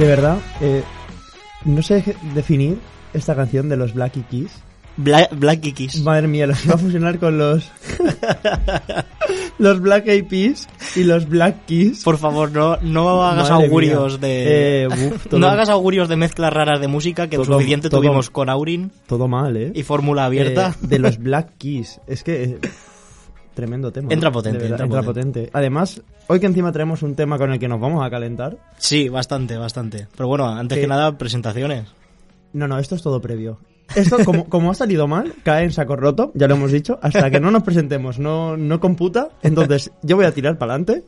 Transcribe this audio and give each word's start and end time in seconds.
De 0.00 0.06
verdad, 0.06 0.38
eh, 0.60 0.82
no 1.64 1.82
sé 1.82 2.16
definir 2.34 2.78
esta 3.12 3.34
canción 3.36 3.68
de 3.68 3.76
los 3.76 3.92
Black 3.94 4.14
Keys. 4.30 4.50
Bla 4.96 5.28
Black 5.30 5.60
Kiss. 5.60 6.00
Madre 6.02 6.26
mía, 6.26 6.46
los 6.46 6.64
iba 6.64 6.74
a 6.74 6.78
fusionar 6.78 7.18
con 7.18 7.38
los 7.38 7.70
los 9.58 9.80
Black 9.80 10.06
Eyed 10.08 10.24
Peas 10.26 10.68
y 10.96 11.04
los 11.04 11.28
Black 11.28 11.64
Keys. 11.66 12.02
Por 12.02 12.18
favor, 12.18 12.50
no, 12.50 12.76
no 12.82 13.22
hagas 13.22 13.50
Madre 13.50 13.66
augurios 13.66 14.12
mía. 14.20 14.28
de. 14.28 14.82
Eh, 14.82 14.88
uf, 14.88 15.26
todo- 15.28 15.38
no 15.40 15.48
hagas 15.48 15.68
augurios 15.68 16.08
de 16.08 16.16
mezclas 16.16 16.52
raras 16.52 16.80
de 16.80 16.88
música 16.88 17.28
que 17.28 17.36
Todo- 17.36 17.44
suficiente 17.54 17.88
todo- 17.88 18.00
tuvimos 18.00 18.30
con 18.30 18.48
Aurin 18.50 18.90
Todo 19.06 19.28
mal, 19.28 19.56
¿eh? 19.56 19.72
y 19.74 19.82
fórmula 19.82 20.24
abierta. 20.24 20.74
Eh, 20.82 20.86
de 20.86 20.98
los 20.98 21.18
Black 21.22 21.52
Keys. 21.58 22.00
Es 22.06 22.22
que... 22.24 22.58
tremendo 23.54 23.92
tema. 23.92 24.12
Entra 24.12 24.30
potente, 24.30 24.58
verdad, 24.58 24.80
entra 24.82 25.02
potente. 25.02 25.50
Además, 25.52 26.02
hoy 26.26 26.40
que 26.40 26.46
encima 26.46 26.72
traemos 26.72 27.02
un 27.02 27.14
tema 27.14 27.38
con 27.38 27.52
el 27.52 27.58
que 27.58 27.68
nos 27.68 27.80
vamos 27.80 28.04
a 28.04 28.10
calentar. 28.10 28.56
Sí, 28.78 29.08
bastante, 29.08 29.56
bastante. 29.56 30.08
Pero 30.16 30.28
bueno, 30.28 30.48
antes 30.48 30.78
que 30.78 30.86
nada, 30.86 31.16
presentaciones. 31.16 31.86
No, 32.52 32.66
no, 32.66 32.78
esto 32.78 32.94
es 32.94 33.02
todo 33.02 33.20
previo. 33.20 33.58
Esto, 33.94 34.24
como, 34.24 34.44
como 34.48 34.70
ha 34.70 34.74
salido 34.74 35.08
mal, 35.08 35.34
cae 35.42 35.64
en 35.64 35.72
saco 35.72 35.96
roto, 35.96 36.30
ya 36.34 36.46
lo 36.46 36.54
hemos 36.54 36.70
dicho, 36.70 36.98
hasta 37.02 37.30
que 37.30 37.40
no 37.40 37.50
nos 37.50 37.64
presentemos, 37.64 38.18
no, 38.18 38.56
no 38.56 38.80
computa. 38.80 39.30
Entonces, 39.42 39.90
yo 40.02 40.16
voy 40.16 40.26
a 40.26 40.32
tirar 40.32 40.58
para 40.58 40.74
adelante. 40.74 41.04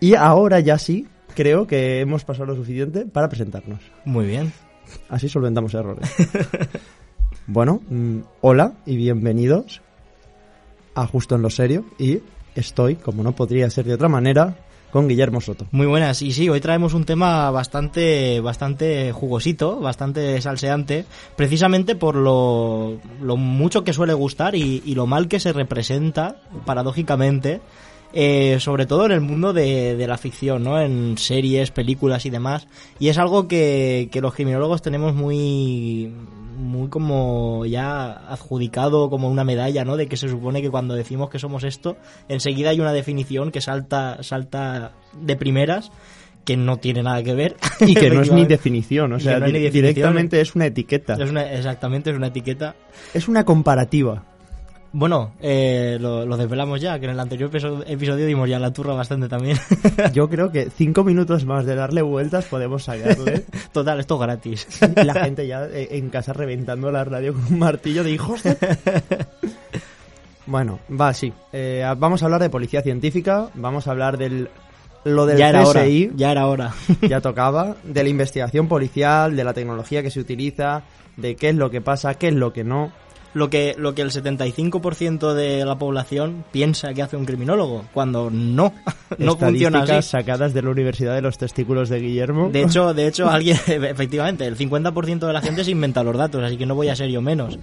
Y 0.00 0.14
ahora 0.14 0.60
ya 0.60 0.78
sí, 0.78 1.06
creo 1.34 1.66
que 1.66 2.00
hemos 2.00 2.24
pasado 2.24 2.46
lo 2.46 2.56
suficiente 2.56 3.06
para 3.06 3.28
presentarnos. 3.28 3.80
Muy 4.04 4.26
bien. 4.26 4.52
Así 5.08 5.28
solventamos 5.28 5.74
errores. 5.74 6.10
bueno, 7.46 7.80
mm, 7.88 8.18
hola 8.40 8.74
y 8.84 8.96
bienvenidos 8.96 9.82
a 10.96 11.08
en 11.30 11.42
lo 11.42 11.50
Serio. 11.50 11.84
Y 11.98 12.20
estoy, 12.54 12.96
como 12.96 13.22
no 13.22 13.32
podría 13.32 13.70
ser 13.70 13.84
de 13.84 13.94
otra 13.94 14.08
manera, 14.08 14.56
con 14.90 15.08
Guillermo 15.08 15.40
Soto. 15.40 15.66
Muy 15.72 15.86
buenas. 15.86 16.22
Y 16.22 16.32
sí, 16.32 16.48
hoy 16.48 16.60
traemos 16.60 16.94
un 16.94 17.04
tema 17.04 17.50
bastante, 17.50 18.40
bastante 18.40 19.12
jugosito, 19.12 19.78
bastante 19.78 20.40
salseante, 20.40 21.04
precisamente 21.36 21.94
por 21.96 22.16
lo, 22.16 22.98
mucho 23.36 23.84
que 23.84 23.92
suele 23.92 24.14
gustar 24.14 24.54
y, 24.54 24.94
lo 24.94 25.06
mal 25.06 25.28
que 25.28 25.38
se 25.38 25.52
representa, 25.52 26.36
paradójicamente, 26.64 27.60
eh, 28.14 28.56
sobre 28.58 28.86
todo 28.86 29.04
en 29.04 29.12
el 29.12 29.20
mundo 29.20 29.52
de, 29.52 30.02
la 30.08 30.16
ficción, 30.16 30.62
¿no? 30.62 30.80
En 30.80 31.18
series, 31.18 31.70
películas 31.70 32.24
y 32.24 32.30
demás. 32.30 32.66
Y 32.98 33.08
es 33.08 33.18
algo 33.18 33.48
que 33.48 34.08
los 34.22 34.34
criminólogos 34.34 34.80
tenemos 34.80 35.14
muy, 35.14 36.10
muy 36.56 36.88
como 36.88 37.64
ya 37.66 38.10
adjudicado 38.12 39.08
como 39.10 39.28
una 39.28 39.44
medalla, 39.44 39.84
¿no? 39.84 39.96
De 39.96 40.08
que 40.08 40.16
se 40.16 40.28
supone 40.28 40.62
que 40.62 40.70
cuando 40.70 40.94
decimos 40.94 41.30
que 41.30 41.38
somos 41.38 41.64
esto, 41.64 41.96
enseguida 42.28 42.70
hay 42.70 42.80
una 42.80 42.92
definición 42.92 43.50
que 43.50 43.60
salta, 43.60 44.22
salta 44.22 44.92
de 45.20 45.36
primeras 45.36 45.90
que 46.44 46.56
no 46.56 46.76
tiene 46.78 47.02
nada 47.02 47.22
que 47.22 47.34
ver. 47.34 47.56
Y 47.80 47.94
que 47.94 48.08
no 48.10 48.22
es 48.22 48.30
ni 48.32 48.44
definición, 48.46 49.12
o 49.12 49.18
sea, 49.20 49.38
no 49.40 49.46
di- 49.46 49.52
definición. 49.52 49.84
directamente 49.84 50.40
es 50.40 50.54
una 50.54 50.66
etiqueta. 50.66 51.14
Es 51.20 51.30
una- 51.30 51.52
exactamente, 51.52 52.10
es 52.10 52.16
una 52.16 52.28
etiqueta. 52.28 52.76
Es 53.14 53.26
una 53.28 53.44
comparativa. 53.44 54.24
Bueno, 54.98 55.32
eh, 55.42 55.98
lo, 56.00 56.24
lo 56.24 56.38
desvelamos 56.38 56.80
ya, 56.80 56.98
que 56.98 57.04
en 57.04 57.10
el 57.10 57.20
anterior 57.20 57.50
episo- 57.50 57.84
episodio 57.86 58.24
dimos 58.24 58.48
ya 58.48 58.58
la 58.58 58.72
turra 58.72 58.94
bastante 58.94 59.28
también. 59.28 59.58
Yo 60.14 60.26
creo 60.30 60.50
que 60.50 60.70
cinco 60.74 61.04
minutos 61.04 61.44
más 61.44 61.66
de 61.66 61.74
darle 61.74 62.00
vueltas 62.00 62.46
podemos 62.46 62.84
sacarle. 62.84 63.44
Total, 63.72 64.00
esto 64.00 64.14
es 64.14 64.20
gratis. 64.22 64.66
Y 64.96 65.04
la 65.04 65.12
gente 65.12 65.46
ya 65.46 65.66
eh, 65.66 65.88
en 65.98 66.08
casa 66.08 66.32
reventando 66.32 66.90
la 66.90 67.04
radio 67.04 67.34
con 67.34 67.44
un 67.52 67.58
martillo 67.58 68.02
de 68.04 68.10
hijos 68.12 68.42
de... 68.42 68.56
Bueno, 70.46 70.78
va, 70.98 71.12
sí. 71.12 71.30
Eh, 71.52 71.84
vamos 71.98 72.22
a 72.22 72.24
hablar 72.24 72.40
de 72.40 72.48
policía 72.48 72.80
científica, 72.80 73.50
vamos 73.52 73.86
a 73.88 73.90
hablar 73.90 74.16
del... 74.16 74.48
Lo 75.04 75.26
del 75.26 75.36
ya 75.36 75.50
era 75.50 75.66
hora, 75.66 75.82
CSI, 75.82 76.12
ya 76.16 76.32
era 76.32 76.46
hora. 76.46 76.72
ya 77.02 77.20
tocaba, 77.20 77.76
de 77.84 78.02
la 78.02 78.08
investigación 78.08 78.66
policial, 78.66 79.36
de 79.36 79.44
la 79.44 79.52
tecnología 79.52 80.02
que 80.02 80.10
se 80.10 80.20
utiliza, 80.20 80.84
de 81.18 81.36
qué 81.36 81.50
es 81.50 81.54
lo 81.54 81.70
que 81.70 81.82
pasa, 81.82 82.14
qué 82.14 82.28
es 82.28 82.34
lo 82.34 82.54
que 82.54 82.64
no. 82.64 82.90
Lo 83.36 83.50
que, 83.50 83.74
lo 83.76 83.94
que 83.94 84.00
el 84.00 84.10
75% 84.10 85.34
de 85.34 85.62
la 85.66 85.76
población 85.76 86.42
piensa 86.52 86.94
que 86.94 87.02
hace 87.02 87.18
un 87.18 87.26
criminólogo, 87.26 87.84
cuando 87.92 88.30
no, 88.30 88.72
no 89.18 89.36
funciona 89.36 89.82
así. 89.82 90.08
sacadas 90.08 90.54
de 90.54 90.62
la 90.62 90.70
Universidad 90.70 91.14
de 91.14 91.20
los 91.20 91.36
Testículos 91.36 91.90
de 91.90 92.00
Guillermo. 92.00 92.48
De 92.48 92.62
hecho, 92.62 92.94
de 92.94 93.06
hecho, 93.06 93.28
alguien, 93.30 93.58
efectivamente, 93.66 94.46
el 94.46 94.56
50% 94.56 95.26
de 95.26 95.32
la 95.34 95.42
gente 95.42 95.64
se 95.64 95.70
inventa 95.70 96.02
los 96.02 96.16
datos, 96.16 96.42
así 96.42 96.56
que 96.56 96.64
no 96.64 96.74
voy 96.74 96.88
a 96.88 96.96
ser 96.96 97.10
yo 97.10 97.20
menos. 97.20 97.58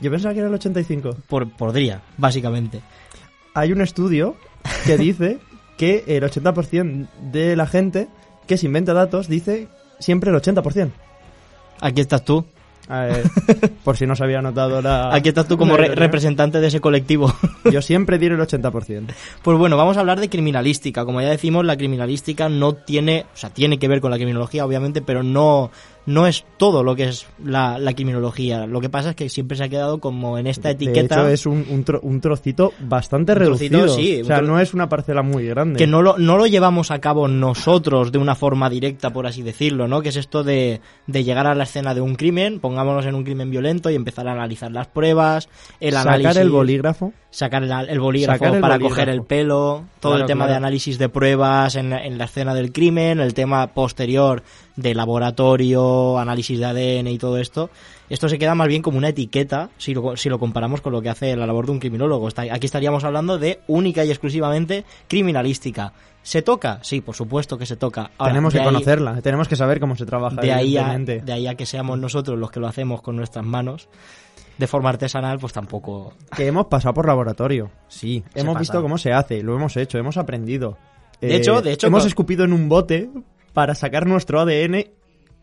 Yo 0.00 0.12
pensaba 0.12 0.32
que 0.32 0.38
era 0.38 0.48
el 0.48 0.54
85. 0.54 1.16
Por, 1.26 1.50
podría, 1.56 2.02
básicamente. 2.16 2.80
hay 3.52 3.72
un 3.72 3.80
estudio 3.80 4.36
que 4.86 4.96
dice 4.96 5.40
que 5.76 6.04
el 6.06 6.22
80% 6.22 7.08
de 7.32 7.56
la 7.56 7.66
gente 7.66 8.06
que 8.46 8.56
se 8.56 8.66
inventa 8.66 8.92
datos 8.92 9.26
dice 9.26 9.66
siempre 9.98 10.30
el 10.30 10.36
80%. 10.36 10.92
Aquí 11.80 12.00
estás 12.00 12.24
tú. 12.24 12.46
Ver, 12.98 13.22
por 13.84 13.96
si 13.96 14.06
no 14.06 14.16
se 14.16 14.24
había 14.24 14.42
notado 14.42 14.82
la... 14.82 15.14
Aquí 15.14 15.28
estás 15.28 15.46
tú 15.46 15.56
como 15.56 15.76
re- 15.76 15.94
representante 15.94 16.60
de 16.60 16.66
ese 16.66 16.80
colectivo. 16.80 17.32
Yo 17.70 17.80
siempre 17.82 18.18
diré 18.18 18.34
el 18.34 18.40
80%. 18.40 19.06
Pues 19.42 19.58
bueno, 19.58 19.76
vamos 19.76 19.96
a 19.96 20.00
hablar 20.00 20.18
de 20.20 20.28
criminalística. 20.28 21.04
Como 21.04 21.20
ya 21.20 21.28
decimos, 21.28 21.64
la 21.64 21.76
criminalística 21.76 22.48
no 22.48 22.72
tiene, 22.74 23.26
o 23.32 23.36
sea, 23.36 23.50
tiene 23.50 23.78
que 23.78 23.88
ver 23.88 24.00
con 24.00 24.10
la 24.10 24.16
criminología, 24.16 24.64
obviamente, 24.66 25.02
pero 25.02 25.22
no, 25.22 25.70
no 26.06 26.26
es 26.26 26.44
todo 26.56 26.82
lo 26.82 26.96
que 26.96 27.04
es 27.04 27.26
la, 27.44 27.78
la 27.78 27.92
criminología. 27.92 28.66
Lo 28.66 28.80
que 28.80 28.88
pasa 28.88 29.10
es 29.10 29.16
que 29.16 29.28
siempre 29.28 29.56
se 29.56 29.64
ha 29.64 29.68
quedado 29.68 30.00
como 30.00 30.38
en 30.38 30.46
esta 30.46 30.68
De 30.68 30.74
etiqueta 30.74 31.16
hecho, 31.20 31.28
es 31.28 31.46
un, 31.46 31.64
un, 31.70 31.84
tro- 31.84 32.00
un 32.02 32.20
trocito 32.20 32.72
bastante 32.80 33.32
Un 33.32 33.38
trocito, 33.38 33.76
reducido. 33.78 33.96
sí, 33.96 34.22
o 34.22 34.24
sea, 34.24 34.40
no 34.40 34.58
es 34.58 34.74
una 34.74 34.88
parcela 34.88 35.22
muy 35.22 35.46
grande. 35.46 35.78
que 35.78 35.86
no 35.86 36.02
lo, 36.02 36.18
no 36.18 36.36
lo 36.36 36.46
llevamos 36.46 36.90
a 36.90 36.98
cabo 37.00 37.28
nosotros 37.28 38.12
de 38.12 38.18
una 38.18 38.34
forma 38.34 38.70
directa, 38.70 39.12
por 39.12 39.26
así 39.26 39.42
decirlo, 39.42 39.88
¿no? 39.88 40.00
Que 40.02 40.08
es 40.08 40.16
esto 40.16 40.42
de, 40.42 40.80
de 41.06 41.24
llegar 41.24 41.46
a 41.46 41.54
la 41.54 41.64
escena 41.64 41.94
de 41.94 42.00
un 42.00 42.14
crimen, 42.14 42.60
pongámonos 42.60 43.04
en 43.06 43.14
un 43.14 43.24
crimen 43.24 43.50
violento 43.50 43.90
y 43.90 43.94
empezar 43.94 44.26
a 44.28 44.32
analizar 44.32 44.70
las 44.72 44.86
pruebas, 44.88 45.48
el 45.80 45.92
Sacar 45.92 46.14
análisis, 46.14 46.36
el 46.38 46.50
bolígrafo. 46.50 47.12
sacar 47.30 47.62
el, 47.62 47.70
el 47.88 48.00
bolígrafo 48.00 48.38
Sacar 48.38 48.54
el 48.56 48.60
para 48.60 48.74
bolígrafo. 48.74 48.94
coger 48.94 49.08
el 49.10 49.22
pelo, 49.22 49.84
todo 50.00 50.12
Claro, 50.12 50.24
el 50.24 50.26
tema 50.26 50.44
claro. 50.46 50.52
de 50.52 50.56
análisis 50.56 50.98
de 50.98 51.08
pruebas 51.08 51.76
en, 51.76 51.92
en 51.92 52.18
la 52.18 52.24
escena 52.24 52.54
del 52.54 52.72
crimen, 52.72 53.20
el 53.20 53.34
tema 53.34 53.66
posterior 53.68 54.42
de 54.80 54.94
laboratorio, 54.94 56.18
análisis 56.18 56.58
de 56.58 56.64
ADN 56.64 57.08
y 57.08 57.18
todo 57.18 57.38
esto. 57.38 57.70
Esto 58.08 58.28
se 58.28 58.38
queda 58.38 58.54
más 58.54 58.68
bien 58.68 58.82
como 58.82 58.98
una 58.98 59.08
etiqueta 59.08 59.70
si 59.78 59.94
lo, 59.94 60.16
si 60.16 60.28
lo 60.28 60.38
comparamos 60.38 60.80
con 60.80 60.92
lo 60.92 61.00
que 61.02 61.08
hace 61.10 61.36
la 61.36 61.46
labor 61.46 61.66
de 61.66 61.72
un 61.72 61.78
criminólogo. 61.80 62.28
Está- 62.28 62.42
Aquí 62.52 62.66
estaríamos 62.66 63.04
hablando 63.04 63.38
de 63.38 63.60
única 63.68 64.04
y 64.04 64.10
exclusivamente 64.10 64.84
criminalística. 65.08 65.92
¿Se 66.22 66.42
toca? 66.42 66.80
Sí, 66.82 67.00
por 67.00 67.14
supuesto 67.14 67.56
que 67.56 67.66
se 67.66 67.76
toca. 67.76 68.10
Ahora, 68.18 68.32
tenemos 68.32 68.52
que 68.52 68.58
ahí- 68.60 68.64
conocerla, 68.66 69.22
tenemos 69.22 69.48
que 69.48 69.56
saber 69.56 69.80
cómo 69.80 69.96
se 69.96 70.04
trabaja. 70.06 70.40
de 70.40 70.52
ahí, 70.52 70.76
a, 70.76 70.98
de 70.98 71.32
ahí 71.32 71.46
a 71.46 71.54
que 71.54 71.66
seamos 71.66 71.98
nosotros 71.98 72.38
los 72.38 72.50
que 72.50 72.60
lo 72.60 72.66
hacemos 72.68 73.00
con 73.00 73.16
nuestras 73.16 73.44
manos 73.44 73.88
de 74.58 74.66
forma 74.66 74.90
artesanal, 74.90 75.38
pues 75.38 75.54
tampoco... 75.54 76.12
Que 76.36 76.46
hemos 76.46 76.66
pasado 76.66 76.92
por 76.92 77.06
laboratorio. 77.06 77.70
Sí. 77.88 78.22
Se 78.34 78.40
hemos 78.40 78.52
pasa. 78.54 78.60
visto 78.60 78.82
cómo 78.82 78.98
se 78.98 79.12
hace, 79.12 79.42
lo 79.42 79.54
hemos 79.54 79.74
hecho, 79.78 79.96
hemos 79.96 80.18
aprendido. 80.18 80.76
De 81.22 81.36
hecho- 81.36 81.62
de 81.62 81.72
hecho, 81.72 81.86
hemos 81.86 82.04
escupido 82.04 82.44
en 82.44 82.52
un 82.52 82.68
bote 82.68 83.08
para 83.52 83.74
sacar 83.74 84.06
nuestro 84.06 84.40
ADN 84.40 84.86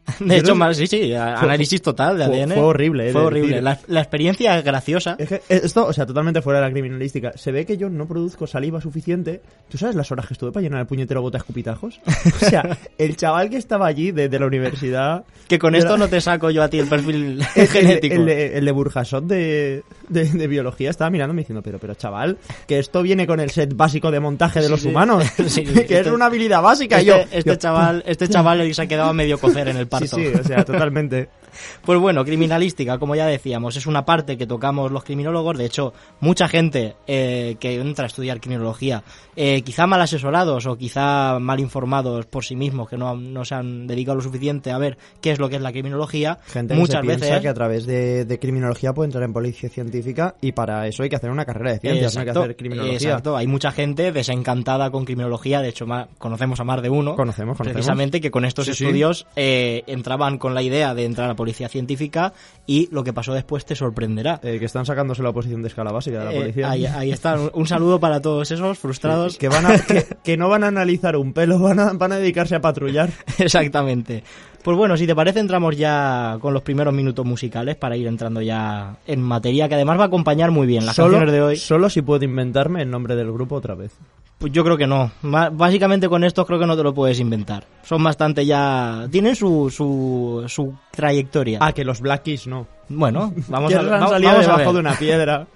De 0.19 0.37
hecho, 0.37 0.55
más, 0.55 0.77
sí, 0.77 0.87
sí, 0.87 1.13
análisis 1.13 1.81
total 1.81 2.17
de 2.17 2.25
fue- 2.25 2.41
ADN. 2.43 2.51
fue 2.53 2.63
horrible, 2.63 3.09
eh, 3.09 3.11
Fue 3.11 3.21
horrible. 3.21 3.61
La, 3.61 3.77
la 3.87 3.99
experiencia 4.01 4.57
es 4.57 4.63
graciosa. 4.63 5.15
Es 5.19 5.29
que 5.29 5.41
esto, 5.49 5.85
o 5.85 5.93
sea, 5.93 6.05
totalmente 6.05 6.41
fuera 6.41 6.59
de 6.59 6.65
la 6.67 6.71
criminalística. 6.71 7.33
Se 7.35 7.51
ve 7.51 7.65
que 7.65 7.77
yo 7.77 7.89
no 7.89 8.07
produzco 8.07 8.47
saliva 8.47 8.79
suficiente. 8.81 9.41
¿Tú 9.69 9.77
sabes 9.77 9.95
las 9.95 10.11
horas 10.11 10.25
que 10.27 10.33
estuve 10.33 10.51
para 10.51 10.63
llenar 10.63 10.79
el 10.81 10.87
puñetero 10.87 11.21
bote 11.21 11.37
de 11.37 11.39
escupitajos? 11.39 11.99
O 12.41 12.45
sea, 12.45 12.77
el 12.97 13.15
chaval 13.17 13.49
que 13.49 13.57
estaba 13.57 13.85
allí 13.87 14.11
de, 14.11 14.29
de 14.29 14.39
la 14.39 14.45
universidad... 14.47 15.25
Que 15.47 15.59
con 15.59 15.75
esto 15.75 15.91
la- 15.91 15.97
no 15.97 16.07
te 16.09 16.19
saco 16.21 16.49
yo 16.51 16.63
a 16.63 16.69
ti 16.69 16.79
el 16.79 16.87
perfil 16.87 17.15
el, 17.41 17.45
el- 17.55 17.67
genético. 17.67 18.15
el 18.15 18.25
de, 18.25 18.57
el 18.57 18.65
de 18.65 18.71
Burjasot 18.71 19.25
de, 19.25 19.83
de, 20.09 20.25
de 20.25 20.47
biología 20.47 20.89
estaba 20.89 21.09
mirándome 21.09 21.41
diciendo, 21.41 21.61
pero, 21.61 21.79
pero 21.79 21.95
chaval, 21.95 22.37
que 22.67 22.79
esto 22.79 23.01
viene 23.01 23.27
con 23.27 23.39
el 23.39 23.49
set 23.51 23.75
básico 23.75 24.11
de 24.11 24.19
montaje 24.19 24.59
de 24.59 24.65
Sí, 24.65 24.71
los 24.71 24.81
sí. 24.81 24.87
humanos. 24.89 25.23
Sí, 25.47 25.63
que 25.63 25.81
es 25.81 25.91
este- 25.91 26.11
una 26.11 26.25
habilidad 26.27 26.61
básica. 26.61 26.97
Este, 26.99 27.07
yo, 27.09 27.15
este 27.31 27.49
yo, 27.51 27.55
chaval, 27.55 28.03
este 28.05 28.27
chaval 28.27 28.73
se 28.73 28.81
ha 28.81 28.87
quedado 28.87 29.13
medio 29.13 29.37
cocer 29.39 29.67
en 29.67 29.77
el 29.77 29.87
Sí, 29.96 29.96
parto. 29.99 30.15
sí, 30.17 30.27
o 30.27 30.43
sea, 30.43 30.63
totalmente. 30.65 31.29
Pues 31.83 31.99
bueno, 31.99 32.23
criminalística, 32.25 32.97
como 32.97 33.15
ya 33.15 33.25
decíamos, 33.25 33.75
es 33.75 33.85
una 33.87 34.05
parte 34.05 34.37
que 34.37 34.45
tocamos 34.47 34.91
los 34.91 35.03
criminólogos. 35.03 35.57
De 35.57 35.65
hecho, 35.65 35.93
mucha 36.19 36.47
gente 36.47 36.95
eh, 37.07 37.55
que 37.59 37.75
entra 37.79 38.05
a 38.05 38.07
estudiar 38.07 38.39
criminología, 38.39 39.03
eh, 39.35 39.61
quizá 39.61 39.87
mal 39.87 40.01
asesorados 40.01 40.65
o 40.65 40.77
quizá 40.77 41.39
mal 41.39 41.59
informados 41.59 42.25
por 42.25 42.43
sí 42.45 42.55
mismos, 42.55 42.89
que 42.89 42.97
no, 42.97 43.15
no 43.15 43.45
se 43.45 43.55
han 43.55 43.87
dedicado 43.87 44.15
lo 44.17 44.21
suficiente 44.21 44.71
a 44.71 44.77
ver 44.77 44.97
qué 45.21 45.31
es 45.31 45.39
lo 45.39 45.49
que 45.49 45.55
es 45.57 45.61
la 45.61 45.71
criminología, 45.71 46.39
Gente 46.47 46.73
que 46.73 46.79
muchas 46.79 47.01
se 47.01 47.07
piensa 47.07 47.25
veces 47.25 47.41
que 47.41 47.47
a 47.49 47.53
través 47.53 47.85
de, 47.85 48.25
de 48.25 48.39
criminología 48.39 48.93
puede 48.93 49.07
entrar 49.07 49.23
en 49.23 49.33
policía 49.33 49.69
científica 49.69 50.35
y 50.41 50.51
para 50.51 50.87
eso 50.87 51.03
hay 51.03 51.09
que 51.09 51.15
hacer 51.15 51.29
una 51.29 51.45
carrera 51.45 51.71
de 51.73 51.79
ciencias, 51.79 52.15
no 52.15 52.21
hay 52.21 52.25
que 52.25 52.29
Exacto, 52.31 52.43
hacer 52.43 52.55
criminología. 52.55 52.95
Exacto, 52.97 53.37
hay 53.37 53.47
mucha 53.47 53.71
gente 53.71 54.11
desencantada 54.11 54.89
con 54.91 55.05
criminología, 55.05 55.61
de 55.61 55.69
hecho 55.69 55.85
conocemos 56.17 56.59
a 56.59 56.63
más 56.63 56.81
de 56.81 56.89
uno, 56.89 57.15
Conocemos, 57.15 57.57
conocemos. 57.57 57.73
precisamente 57.73 58.21
que 58.21 58.31
con 58.31 58.45
estos 58.45 58.65
Sí, 58.65 58.73
sí. 58.73 58.83
estudios 58.85 59.25
eh, 59.35 59.83
entraban 59.87 60.37
con 60.37 60.53
la 60.53 60.61
idea 60.61 60.93
de 60.93 61.05
entrar 61.05 61.29
a 61.29 61.35
policía 61.37 61.69
científica 61.69 62.33
y 62.65 62.89
lo 62.91 63.05
que 63.05 63.13
pasó 63.13 63.33
después 63.33 63.65
te 63.65 63.75
sorprenderá. 63.75 64.41
Eh, 64.43 64.59
que 64.59 64.65
están 64.65 64.85
sacándose 64.85 65.23
la 65.23 65.29
oposición 65.29 65.61
de 65.61 65.69
escala 65.69 65.93
básica 65.93 66.19
de 66.19 66.25
la 66.25 66.33
Eh, 66.33 66.39
policía. 66.41 66.69
ahí, 66.69 66.85
ahí 66.85 67.11
está, 67.11 67.39
un, 67.39 67.49
un 67.53 67.65
saludo 67.65 68.01
para 68.01 68.21
todos 68.21 68.51
esos 68.51 68.77
frustrados. 68.79 69.37
Que, 69.37 69.47
van 69.47 69.65
a, 69.65 69.79
que, 69.79 70.05
que 70.21 70.35
no 70.35 70.49
van 70.49 70.65
a 70.65 70.67
analizar 70.67 71.15
un 71.15 71.31
pelo, 71.31 71.57
van 71.59 71.79
a, 71.79 71.93
van 71.93 72.11
a 72.11 72.17
dedicarse 72.17 72.55
a 72.55 72.59
patrullar. 72.59 73.09
Exactamente. 73.37 74.23
Pues 74.63 74.75
bueno, 74.75 74.97
si 74.97 75.07
te 75.07 75.15
parece, 75.15 75.39
entramos 75.39 75.77
ya 75.77 76.37
con 76.41 76.53
los 76.53 76.61
primeros 76.61 76.93
minutos 76.93 77.25
musicales 77.25 77.77
para 77.77 77.95
ir 77.95 78.05
entrando 78.07 78.41
ya 78.41 78.97
en 79.07 79.21
materia, 79.21 79.69
que 79.69 79.75
además 79.75 79.97
va 79.97 80.03
a 80.03 80.07
acompañar 80.07 80.51
muy 80.51 80.67
bien 80.67 80.85
las 80.85 80.95
solo, 80.97 81.11
canciones 81.11 81.31
de 81.33 81.41
hoy. 81.41 81.55
solo 81.55 81.89
si 81.89 82.01
puedo 82.01 82.25
inventarme 82.25 82.81
el 82.81 82.89
nombre 82.91 83.15
del 83.15 83.31
grupo 83.31 83.55
otra 83.55 83.75
vez. 83.75 83.93
Pues 84.39 84.53
yo 84.53 84.63
creo 84.63 84.77
que 84.77 84.85
no. 84.85 85.09
Básicamente 85.23 86.07
con 86.07 86.23
estos 86.23 86.45
creo 86.45 86.59
que 86.59 86.67
no 86.67 86.77
te 86.77 86.83
lo 86.83 86.93
puedes 86.93 87.19
inventar. 87.19 87.63
Son 87.83 88.03
bastante 88.03 88.45
ya... 88.45 89.07
Tienen 89.11 89.35
su, 89.35 89.71
su, 89.71 90.43
su 90.47 90.75
trayectoria. 90.91 91.57
Ah, 91.61 91.73
que 91.73 91.83
los 91.83 91.99
Black 92.01 92.21
Keys 92.23 92.45
no. 92.45 92.67
Bueno, 92.87 93.33
vamos 93.47 93.73
a, 93.73 93.81
va- 93.81 94.07
salido 94.09 94.31
vamos 94.31 94.47
a 94.47 94.51
debajo 94.51 94.57
ver. 94.65 94.73
de 94.73 94.79
una 94.79 94.93
piedra. 94.93 95.47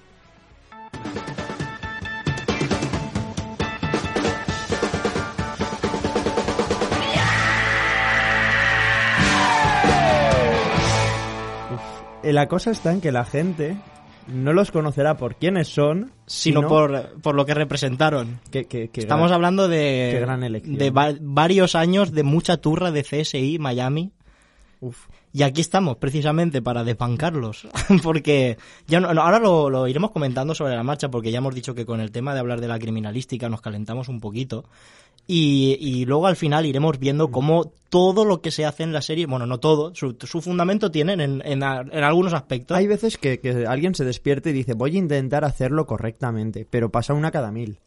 Uf, 11.73 11.81
eh, 12.23 12.33
La 12.33 12.47
cosa 12.47 12.71
está 12.71 12.91
en 12.91 13.01
que 13.01 13.11
la 13.11 13.25
gente 13.25 13.77
no 14.27 14.53
los 14.53 14.71
conocerá 14.71 15.17
por 15.17 15.35
quiénes 15.35 15.67
son, 15.67 16.11
Sino 16.25 16.67
por, 16.67 17.19
por 17.21 17.35
lo 17.35 17.45
que 17.45 17.53
representaron. 17.53 18.39
que, 18.51 18.65
que- 18.65 18.89
que 18.89 19.01
Estamos 19.01 19.27
gran- 19.29 19.35
hablando 19.35 19.67
de, 19.67 20.17
gran 20.21 20.43
elección. 20.43 20.77
de 20.77 20.89
va- 20.91 21.13
varios 21.19 21.75
años 21.75 22.11
de 22.11 22.23
mucha 22.23 22.57
turra 22.57 22.91
de 22.91 23.03
CSI 23.03 23.57
Miami. 23.59 24.11
Uf. 24.79 25.07
Y 25.33 25.43
aquí 25.43 25.61
estamos 25.61 25.97
precisamente 25.97 26.61
para 26.61 26.83
desbancarlos. 26.83 27.67
porque 28.03 28.57
ya 28.87 28.99
no- 28.99 29.07
ahora 29.09 29.39
lo, 29.39 29.69
lo 29.69 29.87
iremos 29.87 30.11
comentando 30.11 30.53
sobre 30.55 30.75
la 30.75 30.83
marcha 30.83 31.09
porque 31.09 31.31
ya 31.31 31.37
hemos 31.37 31.55
dicho 31.55 31.73
que 31.73 31.85
con 31.85 32.01
el 32.01 32.11
tema 32.11 32.33
de 32.33 32.39
hablar 32.41 32.59
de 32.61 32.67
la 32.67 32.79
criminalística 32.79 33.47
nos 33.49 33.61
calentamos 33.61 34.09
un 34.09 34.19
poquito. 34.19 34.65
Y, 35.27 35.77
y 35.79 36.05
luego 36.05 36.27
al 36.27 36.35
final 36.35 36.65
iremos 36.65 36.99
viendo 36.99 37.29
cómo 37.31 37.71
todo 37.89 38.25
lo 38.25 38.41
que 38.41 38.51
se 38.51 38.65
hace 38.65 38.83
en 38.83 38.91
la 38.91 39.01
serie, 39.01 39.27
bueno, 39.27 39.45
no 39.45 39.59
todo, 39.59 39.93
su, 39.95 40.17
su 40.19 40.41
fundamento 40.41 40.91
tienen 40.91 41.21
en, 41.21 41.41
en, 41.45 41.61
en 41.63 42.03
algunos 42.03 42.33
aspectos. 42.33 42.75
Hay 42.75 42.87
veces 42.87 43.17
que, 43.17 43.39
que 43.39 43.65
alguien 43.67 43.93
se 43.95 44.03
despierte 44.03 44.49
y 44.49 44.53
dice, 44.53 44.73
voy 44.73 44.95
a 44.95 44.99
intentar 44.99 45.45
hacerlo 45.45 45.85
correctamente, 45.85 46.67
pero 46.69 46.89
pasa 46.89 47.13
una 47.13 47.31
cada 47.31 47.51
mil. 47.51 47.79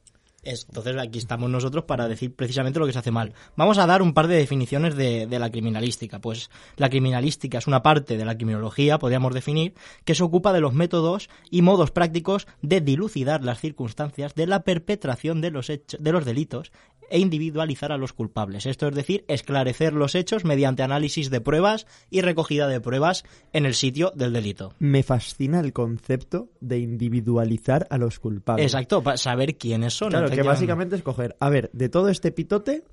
Es- 0.45 0.67
Entonces 0.69 0.97
aquí 0.99 1.19
estamos 1.19 1.51
nosotros 1.51 1.85
para 1.85 2.09
decir 2.09 2.35
precisamente 2.35 2.79
lo 2.79 2.87
que 2.87 2.93
se 2.93 2.99
hace 2.99 3.11
mal. 3.11 3.33
Vamos 3.57 3.79
a 3.79 3.87
dar 3.87 4.03
un 4.03 4.15
par 4.15 4.27
de 4.29 4.37
definiciones 4.37 4.95
de, 4.97 5.27
de 5.27 5.39
la 5.39 5.51
criminalística. 5.51 6.21
Pues 6.21 6.51
la 6.77 6.89
criminalística 6.91 7.59
es 7.59 7.67
una 7.67 7.83
parte 7.83 8.17
de 8.17 8.25
la 8.25 8.37
criminología, 8.37 8.99
podríamos 8.99 9.35
definir, 9.35 9.75
que 10.05 10.15
se 10.15 10.23
ocupa 10.23 10.53
de 10.53 10.61
los 10.61 10.75
métodos 10.75 11.29
y 11.51 11.63
modos 11.63 11.91
prácticos 11.91 12.47
de 12.63 12.81
dilucidar 12.81 13.43
las 13.45 13.61
circunstancias 13.61 14.35
de 14.35 14.47
la 14.47 14.63
perpetración 14.63 15.41
de 15.41 15.51
los 15.51 15.71
hechos, 15.71 16.03
de 16.03 16.13
los 16.13 16.25
delitos 16.25 16.73
e 17.11 17.19
individualizar 17.19 17.93
a 17.93 17.99
los 17.99 18.15
culpables. 18.15 18.65
Esto 18.65 18.89
es 18.89 18.95
decir, 18.95 19.27
esclarecer 19.29 19.93
los 19.93 20.15
hechos 20.15 20.45
mediante 20.47 20.83
análisis 20.83 21.29
de 21.29 21.41
pruebas 21.43 21.87
y 22.11 22.23
recogida 22.23 22.67
de 22.67 22.81
pruebas 22.81 23.25
en 23.53 23.67
el 23.67 23.75
sitio 23.75 24.11
del 24.17 24.33
delito. 24.33 24.73
Me 24.79 25.03
fascina 25.03 25.61
el 25.61 25.75
concepto 25.75 26.49
de 26.61 26.79
individualizar 26.79 27.87
a 27.91 27.99
los 27.99 28.19
culpables. 28.19 28.65
Exacto, 28.67 29.03
para 29.03 29.17
saber 29.19 29.57
quiénes 29.57 29.93
son. 29.95 30.11
Claro, 30.11 30.29
que 30.37 30.43
básicamente 30.49 30.97
es 30.97 31.03
coger, 31.03 31.37
a 31.41 31.49
ver, 31.51 31.71
de 31.73 31.89
todo 31.89 32.09
este 32.09 32.33
pitote, 32.33 32.85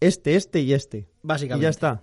este, 0.00 0.36
este 0.36 0.60
y 0.60 0.72
este. 0.72 1.08
Básicamente. 1.22 1.62
Y 1.62 1.66
ya 1.66 1.70
está. 1.70 2.02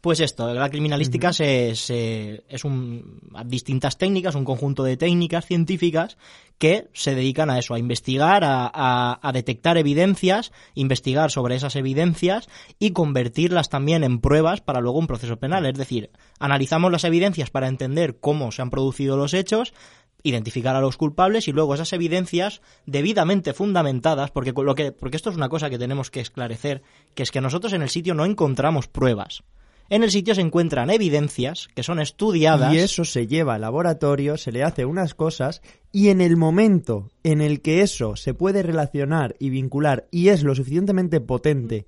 Pues 0.00 0.20
esto, 0.20 0.52
la 0.52 0.68
criminalística 0.68 1.32
se, 1.32 1.74
se- 1.74 2.44
es 2.50 2.64
un, 2.66 3.20
distintas 3.46 3.96
técnicas, 3.96 4.34
un 4.34 4.44
conjunto 4.44 4.84
de 4.84 4.98
técnicas 4.98 5.46
científicas 5.46 6.18
que 6.58 6.88
se 6.92 7.14
dedican 7.14 7.48
a 7.48 7.58
eso, 7.58 7.72
a 7.72 7.78
investigar, 7.78 8.44
a, 8.44 8.70
a- 8.72 9.18
a 9.22 9.32
detectar 9.32 9.78
evidencias, 9.78 10.52
investigar 10.74 11.30
sobre 11.30 11.54
esas 11.54 11.74
evidencias 11.76 12.50
y 12.78 12.90
convertirlas 12.90 13.70
también 13.70 14.04
en 14.04 14.20
pruebas 14.20 14.60
para 14.60 14.82
luego 14.82 14.98
un 14.98 15.06
proceso 15.06 15.38
penal. 15.38 15.64
Es 15.64 15.78
decir, 15.78 16.10
analizamos 16.38 16.92
las 16.92 17.04
evidencias 17.04 17.48
para 17.48 17.68
entender 17.68 18.18
cómo 18.20 18.52
se 18.52 18.60
han 18.60 18.68
producido 18.68 19.16
los 19.16 19.32
hechos, 19.32 19.72
identificar 20.24 20.74
a 20.74 20.80
los 20.80 20.96
culpables 20.96 21.46
y 21.46 21.52
luego 21.52 21.74
esas 21.74 21.92
evidencias 21.92 22.62
debidamente 22.86 23.52
fundamentadas, 23.52 24.32
porque, 24.32 24.52
lo 24.56 24.74
que, 24.74 24.90
porque 24.90 25.16
esto 25.16 25.30
es 25.30 25.36
una 25.36 25.48
cosa 25.48 25.70
que 25.70 25.78
tenemos 25.78 26.10
que 26.10 26.20
esclarecer, 26.20 26.82
que 27.14 27.22
es 27.22 27.30
que 27.30 27.40
nosotros 27.40 27.72
en 27.74 27.82
el 27.82 27.90
sitio 27.90 28.14
no 28.14 28.24
encontramos 28.24 28.88
pruebas. 28.88 29.44
En 29.90 30.02
el 30.02 30.10
sitio 30.10 30.34
se 30.34 30.40
encuentran 30.40 30.88
evidencias 30.88 31.68
que 31.74 31.82
son 31.82 32.00
estudiadas. 32.00 32.72
Y 32.72 32.78
eso 32.78 33.04
se 33.04 33.26
lleva 33.26 33.54
al 33.54 33.60
laboratorio, 33.60 34.38
se 34.38 34.50
le 34.50 34.64
hace 34.64 34.86
unas 34.86 35.14
cosas 35.14 35.60
y 35.92 36.08
en 36.08 36.22
el 36.22 36.38
momento 36.38 37.10
en 37.22 37.42
el 37.42 37.60
que 37.60 37.82
eso 37.82 38.16
se 38.16 38.32
puede 38.32 38.62
relacionar 38.62 39.36
y 39.38 39.50
vincular 39.50 40.08
y 40.10 40.28
es 40.28 40.42
lo 40.42 40.54
suficientemente 40.54 41.20
potente 41.20 41.86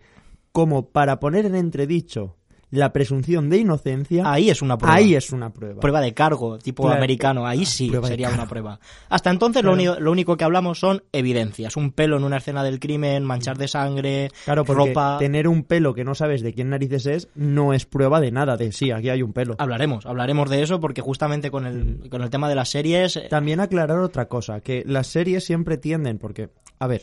como 0.52 0.90
para 0.90 1.20
poner 1.20 1.46
en 1.46 1.54
entredicho 1.54 2.36
la 2.70 2.92
presunción 2.92 3.48
de 3.48 3.58
inocencia, 3.58 4.24
Ahí 4.30 4.50
es 4.50 4.60
una 4.60 4.76
prueba. 4.76 4.96
ahí 4.96 5.14
es 5.14 5.30
una 5.30 5.50
prueba. 5.52 5.80
Prueba 5.80 6.00
de 6.00 6.12
cargo, 6.14 6.58
tipo 6.58 6.82
Claro. 6.82 6.98
americano. 6.98 7.46
Ahí 7.46 7.64
sí 7.64 7.88
Prueba 7.88 8.08
de 8.08 8.12
sería 8.14 8.30
una 8.30 8.46
prueba. 8.48 8.80
Hasta 9.08 9.30
entonces 9.30 9.62
lo, 9.62 9.72
único, 9.72 9.94
lo 10.00 10.10
único 10.10 10.36
que 10.36 10.44
hablamos 10.44 10.80
son 10.80 11.04
evidencias. 11.12 11.76
Un 11.76 11.92
pelo 11.92 12.16
en 12.16 12.24
una 12.24 12.38
escena 12.38 12.64
del 12.64 12.80
crimen, 12.80 13.24
manchar 13.24 13.56
de 13.56 13.68
sangre, 13.68 14.30
Claro, 14.44 14.64
porque 14.64 14.88
ropa. 14.88 15.16
tener 15.18 15.46
un 15.46 15.62
pelo 15.62 15.94
que 15.94 16.02
no 16.04 16.14
sabes 16.16 16.42
de 16.42 16.52
quién 16.52 16.70
narices 16.70 17.06
es 17.06 17.28
no 17.36 17.72
es 17.72 17.86
prueba 17.86 18.20
de 18.20 18.32
nada, 18.32 18.56
de 18.56 18.72
sí, 18.72 18.90
aquí 18.90 19.10
hay 19.10 19.22
un 19.22 19.32
pelo. 19.32 19.54
Hablaremos, 19.58 20.04
hablaremos 20.06 20.50
de 20.50 20.62
eso 20.62 20.80
porque 20.80 21.00
justamente 21.02 21.50
con 21.50 21.64
Mm. 21.64 22.02
el, 22.04 22.10
con 22.10 22.22
el 22.22 22.30
tema 22.30 22.48
de 22.48 22.56
las 22.56 22.68
series... 22.68 23.16
eh, 23.16 23.26
También 23.30 23.60
aclarar 23.60 23.98
otra 24.00 24.26
cosa, 24.26 24.60
que 24.60 24.82
las 24.86 25.06
series 25.06 25.44
siempre 25.44 25.76
tienden, 25.78 26.18
porque, 26.18 26.50
a 26.80 26.86
ver, 26.88 27.02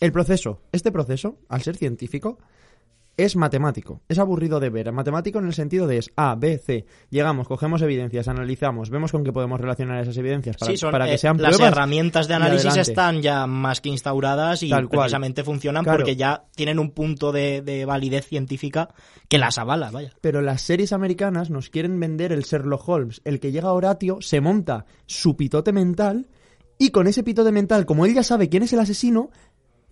el 0.00 0.12
proceso, 0.12 0.60
este 0.72 0.92
proceso, 0.92 1.38
al 1.48 1.62
ser 1.62 1.76
científico, 1.76 2.38
es 3.18 3.36
matemático, 3.36 4.00
es 4.08 4.18
aburrido 4.18 4.60
de 4.60 4.70
ver. 4.70 4.90
Matemático 4.92 5.40
en 5.40 5.46
el 5.46 5.52
sentido 5.52 5.86
de 5.88 5.98
es 5.98 6.10
A, 6.16 6.36
B, 6.36 6.56
C. 6.56 6.86
Llegamos, 7.10 7.48
cogemos 7.48 7.82
evidencias, 7.82 8.28
analizamos, 8.28 8.88
vemos 8.90 9.12
con 9.12 9.24
qué 9.24 9.32
podemos 9.32 9.60
relacionar 9.60 10.00
esas 10.00 10.16
evidencias 10.16 10.56
para, 10.56 10.70
sí, 10.70 10.78
son, 10.78 10.92
para 10.92 11.06
que 11.06 11.14
eh, 11.14 11.18
sean 11.18 11.36
las 11.42 11.58
herramientas 11.58 12.28
de 12.28 12.34
análisis 12.34 12.76
están 12.76 13.20
ya 13.20 13.46
más 13.48 13.80
que 13.80 13.88
instauradas 13.88 14.62
y 14.62 14.70
Tal 14.70 14.88
cual. 14.88 15.00
precisamente 15.00 15.42
funcionan 15.42 15.82
Claro. 15.82 15.98
porque 15.98 16.14
ya 16.16 16.44
tienen 16.54 16.78
un 16.78 16.92
punto 16.92 17.32
de, 17.32 17.60
de 17.60 17.84
validez 17.84 18.24
científica 18.26 18.88
que 19.28 19.38
las 19.38 19.58
avala, 19.58 19.90
vaya. 19.90 20.12
Pero 20.20 20.40
las 20.40 20.62
series 20.62 20.92
americanas 20.92 21.50
nos 21.50 21.70
quieren 21.70 21.98
vender 21.98 22.32
el 22.32 22.44
Sherlock 22.44 22.88
Holmes, 22.88 23.20
el 23.24 23.40
que 23.40 23.50
llega 23.50 23.68
a 23.68 23.72
Horatio, 23.72 24.18
se 24.20 24.40
monta 24.40 24.86
su 25.06 25.36
pitote 25.36 25.72
mental 25.72 26.28
y 26.78 26.90
con 26.90 27.08
ese 27.08 27.24
pitote 27.24 27.50
mental, 27.50 27.84
como 27.84 28.06
él 28.06 28.14
ya 28.14 28.22
sabe 28.22 28.48
quién 28.48 28.62
es 28.62 28.72
el 28.72 28.78
asesino, 28.78 29.30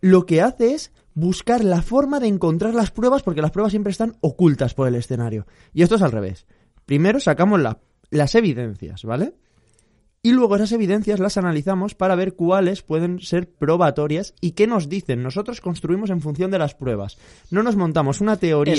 lo 0.00 0.26
que 0.26 0.42
hace 0.42 0.74
es 0.74 0.92
buscar 1.16 1.64
la 1.64 1.80
forma 1.80 2.20
de 2.20 2.28
encontrar 2.28 2.74
las 2.74 2.90
pruebas 2.90 3.22
porque 3.22 3.40
las 3.40 3.50
pruebas 3.50 3.72
siempre 3.72 3.90
están 3.90 4.16
ocultas 4.20 4.74
por 4.74 4.86
el 4.86 4.94
escenario. 4.94 5.46
Y 5.72 5.82
esto 5.82 5.94
es 5.94 6.02
al 6.02 6.12
revés. 6.12 6.46
Primero 6.84 7.18
sacamos 7.20 7.58
la- 7.58 7.80
las 8.10 8.34
evidencias, 8.34 9.02
¿vale? 9.02 9.34
Y 10.22 10.32
luego 10.32 10.56
esas 10.56 10.72
evidencias 10.72 11.18
las 11.18 11.36
analizamos 11.38 11.94
para 11.94 12.16
ver 12.16 12.34
cuáles 12.34 12.82
pueden 12.82 13.20
ser 13.20 13.48
probatorias 13.50 14.34
y 14.40 14.50
qué 14.52 14.66
nos 14.66 14.88
dicen. 14.90 15.22
Nosotros 15.22 15.60
construimos 15.62 16.10
en 16.10 16.20
función 16.20 16.50
de 16.50 16.58
las 16.58 16.74
pruebas. 16.74 17.16
No 17.50 17.62
nos 17.62 17.76
montamos 17.76 18.20
una 18.20 18.36
teoría 18.36 18.74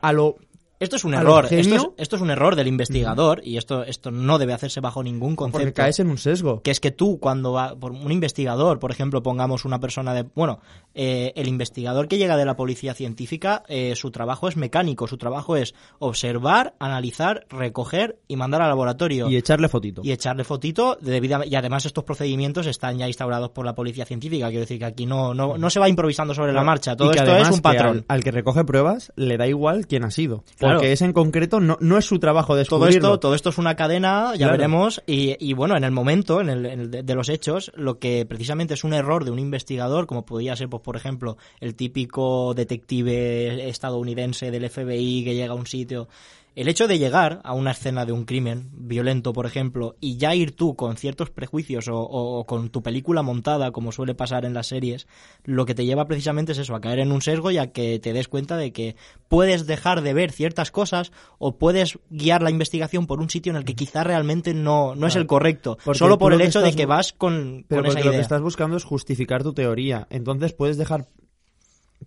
a 0.00 0.12
lo 0.12 0.36
Esto 0.80 0.96
es 0.96 1.04
un 1.04 1.14
a 1.14 1.20
error, 1.20 1.46
esto 1.50 1.74
es, 1.76 1.86
esto 1.96 2.16
es 2.16 2.22
un 2.22 2.30
error 2.30 2.56
del 2.56 2.66
investigador 2.66 3.40
y 3.44 3.56
esto, 3.58 3.84
esto 3.84 4.10
no 4.10 4.38
debe 4.38 4.52
hacerse 4.52 4.80
bajo 4.80 5.02
ningún 5.02 5.36
Porque 5.36 5.52
concepto. 5.52 5.74
caes 5.82 6.00
en 6.00 6.08
un 6.10 6.18
sesgo. 6.18 6.62
que 6.62 6.70
es 6.72 6.80
que 6.80 6.90
tú 6.90 7.18
cuando 7.20 7.52
va 7.52 7.76
por 7.76 7.92
un 7.92 8.10
investigador, 8.10 8.78
por 8.80 8.90
ejemplo, 8.90 9.22
pongamos 9.22 9.64
una 9.64 9.78
persona 9.80 10.12
de, 10.14 10.24
bueno, 10.34 10.58
eh, 10.94 11.32
el 11.36 11.46
investigador 11.48 12.08
que 12.08 12.18
llega 12.18 12.36
de 12.36 12.44
la 12.44 12.56
policía 12.56 12.92
científica, 12.92 13.62
eh, 13.68 13.94
su 13.96 14.10
trabajo 14.10 14.48
es 14.48 14.56
mecánico, 14.56 15.06
su 15.06 15.16
trabajo 15.16 15.56
es 15.56 15.74
observar, 16.00 16.74
analizar, 16.78 17.46
recoger 17.50 18.18
y 18.28 18.36
mandar 18.36 18.62
al 18.62 18.68
laboratorio 18.68 19.28
Y 19.30 19.36
echarle 19.36 19.68
fotito. 19.68 20.02
y 20.04 20.12
echarle 20.12 20.44
fotito 20.44 20.98
debida- 21.00 21.46
y 21.46 21.54
además 21.54 21.86
estos 21.86 22.04
procedimientos 22.04 22.66
están 22.66 22.98
ya 22.98 23.06
instaurados 23.06 23.50
por 23.50 23.64
la 23.64 23.74
policía 23.74 24.04
científica, 24.04 24.46
quiero 24.48 24.60
decir 24.60 24.78
que 24.78 24.84
aquí 24.84 25.06
no 25.06 25.34
no, 25.34 25.56
no 25.56 25.70
se 25.70 25.80
va 25.80 25.88
improvisando 25.88 26.34
sobre 26.34 26.52
la 26.52 26.62
marcha, 26.64 26.96
todo 26.96 27.12
esto 27.12 27.36
es 27.36 27.48
un 27.48 27.56
que 27.56 27.62
patrón. 27.62 28.04
Al, 28.08 28.16
al 28.18 28.24
que 28.24 28.30
recoge 28.30 28.64
pruebas 28.64 29.12
le 29.16 29.36
da 29.36 29.46
igual 29.46 29.86
quién 29.86 30.04
ha 30.04 30.10
sido. 30.10 30.44
Claro. 30.64 30.78
Porque 30.78 30.92
ese 30.92 31.04
en 31.04 31.12
concreto 31.12 31.60
no, 31.60 31.76
no 31.80 31.98
es 31.98 32.04
su 32.04 32.18
trabajo 32.18 32.48
todo 32.48 32.58
descubrirlo. 32.58 33.08
esto, 33.08 33.20
todo 33.20 33.34
esto 33.34 33.50
es 33.50 33.58
una 33.58 33.76
cadena, 33.76 34.32
ya 34.32 34.46
Claro. 34.46 34.52
veremos, 34.52 35.02
y, 35.06 35.36
y 35.38 35.52
bueno, 35.52 35.76
en 35.76 35.84
el 35.84 35.90
momento, 35.92 36.40
en 36.40 36.48
el, 36.48 36.66
en 36.66 36.80
el 36.80 36.90
de, 36.90 37.02
de 37.02 37.14
los 37.14 37.28
hechos, 37.28 37.72
lo 37.76 37.98
que 37.98 38.26
precisamente 38.26 38.74
es 38.74 38.84
un 38.84 38.92
error 38.94 39.24
de 39.24 39.30
un 39.30 39.38
investigador, 39.38 40.06
como 40.06 40.24
podría 40.24 40.56
ser, 40.56 40.68
pues, 40.68 40.82
por 40.82 40.96
ejemplo, 40.96 41.36
el 41.60 41.74
típico 41.74 42.54
detective 42.54 43.68
estadounidense 43.68 44.50
del 44.50 44.68
FBI 44.68 45.24
que 45.24 45.34
llega 45.34 45.52
a 45.52 45.56
un 45.56 45.66
sitio. 45.66 46.08
El 46.56 46.68
hecho 46.68 46.86
de 46.86 47.00
llegar 47.00 47.40
a 47.42 47.52
una 47.52 47.72
escena 47.72 48.06
de 48.06 48.12
un 48.12 48.24
crimen 48.26 48.70
violento, 48.72 49.32
por 49.32 49.44
ejemplo, 49.44 49.96
y 50.00 50.18
ya 50.18 50.36
ir 50.36 50.54
tú 50.54 50.76
con 50.76 50.96
ciertos 50.96 51.30
prejuicios 51.30 51.88
o, 51.88 51.96
o- 51.98 52.38
o 52.38 52.46
con 52.46 52.68
tu 52.70 52.80
película 52.80 53.22
montada, 53.22 53.72
como 53.72 53.90
suele 53.90 54.14
pasar 54.14 54.44
en 54.44 54.54
las 54.54 54.68
series, 54.68 55.08
lo 55.44 55.66
que 55.66 55.74
te 55.74 55.84
lleva 55.84 56.06
precisamente 56.06 56.52
es 56.52 56.58
eso, 56.58 56.76
a 56.76 56.80
caer 56.80 57.00
en 57.00 57.10
un 57.10 57.22
sesgo 57.22 57.50
y 57.50 57.58
a 57.58 57.72
que 57.72 57.98
te 57.98 58.12
des 58.12 58.28
cuenta 58.28 58.56
de 58.56 58.72
que 58.72 58.94
puedes 59.28 59.66
dejar 59.66 60.02
de 60.02 60.14
ver 60.14 60.30
ciertas 60.30 60.70
cosas 60.70 61.10
o 61.38 61.56
puedes 61.58 61.98
guiar 62.10 62.40
la 62.42 62.50
investigación 62.50 63.08
por 63.08 63.20
un 63.20 63.30
sitio 63.30 63.50
en 63.50 63.56
el 63.56 63.64
que 63.64 63.74
quizá 63.74 64.04
realmente 64.04 64.54
no, 64.54 64.94
no 64.94 65.08
es 65.08 65.16
el 65.16 65.26
correcto, 65.26 65.76
Porque 65.84 65.98
solo 65.98 66.18
por 66.18 66.32
el 66.34 66.40
hecho 66.40 66.60
de 66.60 66.72
que 66.76 66.86
vas 66.86 67.12
con, 67.12 67.64
Pero 67.68 67.82
con 67.82 67.86
esa 67.90 67.94
porque 67.94 68.04
lo 68.04 68.10
que 68.12 68.20
estás 68.20 68.42
buscando 68.42 68.76
es 68.76 68.84
justificar 68.84 69.42
tu 69.42 69.54
teoría. 69.54 70.06
Entonces 70.08 70.52
puedes 70.52 70.76
dejar 70.76 71.06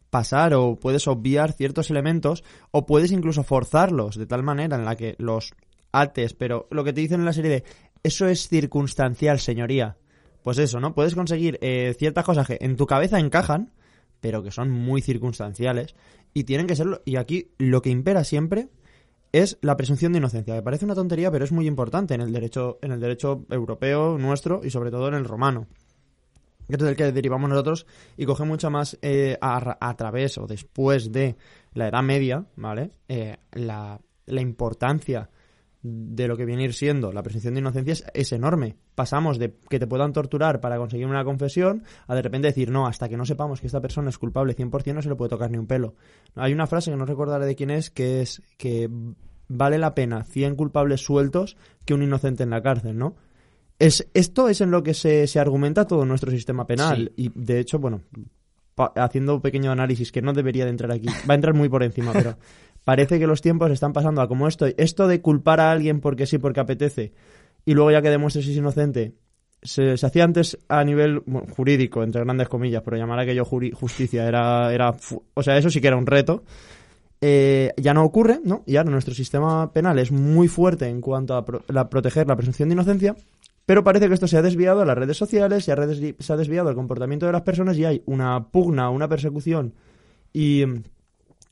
pasar 0.09 0.53
o 0.53 0.75
puedes 0.75 1.07
obviar 1.07 1.53
ciertos 1.53 1.89
elementos 1.89 2.43
o 2.71 2.85
puedes 2.85 3.11
incluso 3.11 3.43
forzarlos 3.43 4.17
de 4.17 4.25
tal 4.25 4.43
manera 4.43 4.77
en 4.77 4.85
la 4.85 4.95
que 4.95 5.15
los 5.17 5.53
ates, 5.91 6.33
pero 6.33 6.67
lo 6.71 6.83
que 6.83 6.93
te 6.93 7.01
dicen 7.01 7.19
en 7.19 7.25
la 7.25 7.33
serie 7.33 7.51
de 7.51 7.63
eso 8.03 8.27
es 8.27 8.47
circunstancial, 8.47 9.39
señoría. 9.39 9.97
Pues 10.43 10.59
eso, 10.59 10.79
¿no? 10.79 10.93
Puedes 10.93 11.15
conseguir 11.15 11.57
eh, 11.61 11.95
ciertas 11.97 12.23
cosas 12.23 12.47
que 12.47 12.57
en 12.61 12.77
tu 12.77 12.85
cabeza 12.85 13.19
encajan, 13.19 13.73
pero 14.21 14.43
que 14.43 14.51
son 14.51 14.71
muy 14.71 15.01
circunstanciales 15.01 15.95
y 16.33 16.45
tienen 16.45 16.67
que 16.67 16.75
serlo. 16.75 17.01
Y 17.05 17.17
aquí 17.17 17.51
lo 17.57 17.81
que 17.81 17.89
impera 17.89 18.23
siempre 18.23 18.69
es 19.31 19.57
la 19.61 19.75
presunción 19.75 20.13
de 20.13 20.19
inocencia. 20.19 20.53
Me 20.53 20.61
parece 20.61 20.85
una 20.85 20.95
tontería, 20.95 21.31
pero 21.31 21.43
es 21.43 21.51
muy 21.51 21.67
importante 21.67 22.13
en 22.13 22.21
el 22.21 22.31
derecho, 22.31 22.79
en 22.81 22.91
el 22.91 22.99
derecho 22.99 23.45
europeo 23.49 24.17
nuestro 24.17 24.61
y 24.63 24.69
sobre 24.69 24.91
todo 24.91 25.09
en 25.09 25.15
el 25.15 25.25
romano. 25.25 25.67
Que 26.67 26.75
es 26.75 26.79
del 26.79 26.95
que 26.95 27.11
derivamos 27.11 27.49
nosotros 27.49 27.85
y 28.17 28.25
coge 28.25 28.43
mucho 28.43 28.69
más 28.69 28.97
eh, 29.01 29.37
a 29.41 29.95
través 29.95 30.37
o 30.37 30.47
después 30.47 31.11
de 31.11 31.37
la 31.73 31.87
Edad 31.87 32.03
Media, 32.03 32.45
¿vale? 32.55 32.91
Eh, 33.07 33.37
la, 33.53 33.99
la 34.25 34.41
importancia 34.41 35.29
de 35.81 36.27
lo 36.27 36.35
que 36.35 36.45
viene 36.45 36.63
a 36.63 36.65
ir 36.65 36.73
siendo 36.73 37.11
la 37.11 37.23
presunción 37.23 37.53
de 37.53 37.61
inocencia 37.61 37.93
es, 37.93 38.05
es 38.13 38.31
enorme. 38.31 38.75
Pasamos 38.95 39.37
de 39.37 39.55
que 39.69 39.79
te 39.79 39.87
puedan 39.87 40.11
torturar 40.11 40.59
para 40.59 40.77
conseguir 40.77 41.07
una 41.07 41.23
confesión 41.23 41.83
a 42.07 42.15
de 42.15 42.21
repente 42.21 42.47
decir, 42.47 42.71
no, 42.71 42.87
hasta 42.87 43.07
que 43.07 43.17
no 43.17 43.25
sepamos 43.25 43.61
que 43.61 43.67
esta 43.67 43.81
persona 43.81 44.09
es 44.09 44.17
culpable 44.17 44.55
100% 44.55 44.93
no 44.93 45.01
se 45.01 45.09
le 45.09 45.15
puede 45.15 45.29
tocar 45.29 45.51
ni 45.51 45.57
un 45.57 45.67
pelo. 45.67 45.95
Hay 46.35 46.53
una 46.53 46.67
frase 46.67 46.91
que 46.91 46.97
no 46.97 47.05
recordaré 47.05 47.45
de 47.45 47.55
quién 47.55 47.69
es, 47.69 47.89
que 47.89 48.21
es 48.21 48.41
que 48.57 48.89
vale 49.47 49.77
la 49.77 49.95
pena 49.95 50.23
100 50.23 50.55
culpables 50.55 51.01
sueltos 51.01 51.57
que 51.85 51.93
un 51.93 52.03
inocente 52.03 52.43
en 52.43 52.49
la 52.49 52.61
cárcel, 52.61 52.97
¿no? 52.97 53.15
Es, 53.79 54.07
esto 54.13 54.49
es 54.49 54.61
en 54.61 54.71
lo 54.71 54.81
que 54.83 54.93
se, 54.93 55.27
se 55.27 55.39
argumenta 55.39 55.85
todo 55.85 56.05
nuestro 56.05 56.31
sistema 56.31 56.65
penal. 56.65 57.11
Y 57.15 57.31
de 57.35 57.59
hecho, 57.59 57.77
bueno, 57.79 58.01
haciendo 58.95 59.35
un 59.35 59.41
pequeño 59.41 59.71
análisis 59.71 60.11
que 60.11 60.21
no 60.21 60.33
debería 60.33 60.65
de 60.65 60.71
entrar 60.71 60.91
aquí, 60.91 61.07
va 61.29 61.33
a 61.33 61.35
entrar 61.35 61.53
muy 61.53 61.69
por 61.69 61.83
encima, 61.83 62.11
pero 62.13 62.37
parece 62.83 63.19
que 63.19 63.27
los 63.27 63.41
tiempos 63.41 63.71
están 63.71 63.93
pasando 63.93 64.21
a 64.21 64.27
como 64.27 64.47
esto, 64.47 64.65
esto 64.77 65.07
de 65.07 65.21
culpar 65.21 65.59
a 65.59 65.71
alguien 65.71 65.99
porque 65.99 66.25
sí, 66.25 66.37
porque 66.37 66.59
apetece, 66.59 67.13
y 67.65 67.73
luego 67.73 67.91
ya 67.91 68.01
que 68.01 68.09
demuestres 68.09 68.45
si 68.45 68.51
es 68.51 68.57
inocente, 68.57 69.13
se, 69.61 69.97
se 69.97 70.05
hacía 70.05 70.23
antes 70.23 70.57
a 70.69 70.83
nivel 70.83 71.21
bueno, 71.25 71.47
jurídico, 71.55 72.03
entre 72.03 72.23
grandes 72.23 72.47
comillas, 72.47 72.81
pero 72.83 72.97
llamar 72.97 73.19
aquello 73.19 73.45
justicia 73.45 74.27
era, 74.27 74.73
era, 74.73 74.95
o 75.33 75.43
sea, 75.43 75.57
eso 75.57 75.69
sí 75.69 75.81
que 75.81 75.87
era 75.87 75.97
un 75.97 76.05
reto. 76.05 76.43
Eh, 77.19 77.73
ya 77.77 77.95
no 77.95 78.03
ocurre, 78.03 78.39
¿no? 78.43 78.61
Y 78.67 78.75
ahora 78.75 78.91
nuestro 78.91 79.15
sistema 79.15 79.73
penal 79.73 79.97
es 79.97 80.11
muy 80.11 80.47
fuerte 80.47 80.87
en 80.87 81.01
cuanto 81.01 81.35
a 81.35 81.43
pro- 81.43 81.63
la, 81.67 81.89
proteger 81.89 82.27
la 82.27 82.35
presunción 82.35 82.69
de 82.69 82.73
inocencia, 82.73 83.15
pero 83.67 83.83
parece 83.83 84.07
que 84.07 84.13
esto 84.15 84.27
se 84.27 84.37
ha 84.37 84.41
desviado 84.41 84.81
a 84.81 84.85
las 84.85 84.97
redes 84.97 85.17
sociales, 85.17 85.63
se 85.65 85.71
ha, 85.73 85.77
se 85.77 86.33
ha 86.33 86.37
desviado 86.37 86.69
al 86.69 86.75
comportamiento 86.75 87.25
de 87.27 87.33
las 87.33 87.41
personas 87.43 87.77
y 87.77 87.85
hay 87.85 88.01
una 88.07 88.47
pugna, 88.47 88.89
una 88.89 89.07
persecución 89.09 89.73
y, 90.33 90.63